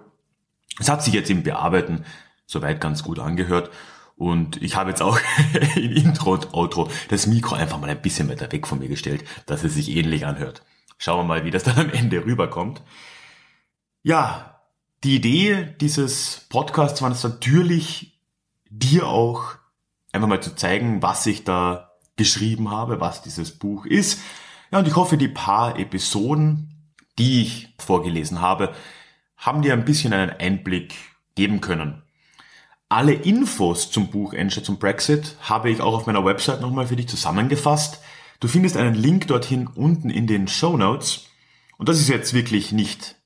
[0.80, 2.04] Es hat sich jetzt im Bearbeiten
[2.46, 3.70] soweit ganz gut angehört.
[4.16, 5.18] Und ich habe jetzt auch
[5.76, 9.24] in Intro und Outro das Mikro einfach mal ein bisschen weiter weg von mir gestellt,
[9.46, 10.62] dass es sich ähnlich anhört.
[10.98, 12.82] Schauen wir mal, wie das dann am Ende rüberkommt.
[14.02, 14.60] Ja,
[15.04, 18.18] die Idee dieses Podcasts war es natürlich,
[18.68, 19.54] dir auch
[20.12, 24.20] einfach mal zu zeigen, was ich da geschrieben habe, was dieses Buch ist.
[24.70, 28.74] Ja, und ich hoffe, die paar Episoden, die ich vorgelesen habe,
[29.40, 30.94] haben dir ein bisschen einen Einblick
[31.34, 32.02] geben können.
[32.88, 36.96] Alle Infos zum Buch Engine zum Brexit habe ich auch auf meiner Website nochmal für
[36.96, 38.00] dich zusammengefasst.
[38.38, 41.26] Du findest einen Link dorthin unten in den Show Notes.
[41.78, 43.16] Und das ist jetzt wirklich nicht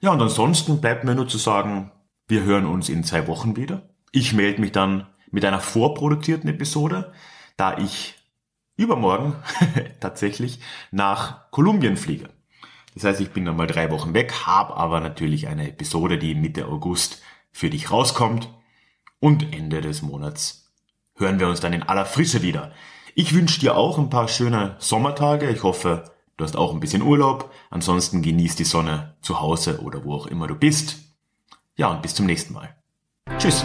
[0.00, 1.92] Ja, und ansonsten bleibt mir nur zu sagen,
[2.28, 3.88] wir hören uns in zwei Wochen wieder.
[4.12, 7.12] Ich melde mich dann mit einer vorproduzierten Episode,
[7.56, 8.14] da ich
[8.76, 9.36] übermorgen
[10.00, 10.60] tatsächlich
[10.90, 12.30] nach Kolumbien fliege.
[12.94, 16.34] Das heißt, ich bin dann mal drei Wochen weg, habe aber natürlich eine Episode, die
[16.34, 17.22] Mitte August
[17.52, 18.48] für dich rauskommt.
[19.20, 20.72] Und Ende des Monats
[21.14, 22.72] hören wir uns dann in aller Frische wieder.
[23.14, 25.50] Ich wünsche dir auch ein paar schöne Sommertage.
[25.50, 26.04] Ich hoffe,
[26.40, 27.52] du hast auch ein bisschen Urlaub.
[27.70, 30.98] Ansonsten genieß die Sonne zu Hause oder wo auch immer du bist.
[31.76, 32.74] Ja, und bis zum nächsten Mal.
[33.38, 33.64] Tschüss.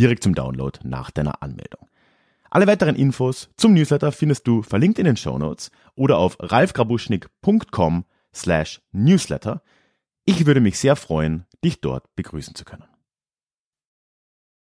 [0.00, 1.86] Direkt zum Download nach deiner Anmeldung.
[2.48, 8.06] Alle weiteren Infos zum Newsletter findest du verlinkt in den Show Notes oder auf ralfgrabuschnick.com
[8.34, 9.62] slash newsletter.
[10.24, 12.84] Ich würde mich sehr freuen, dich dort begrüßen zu können.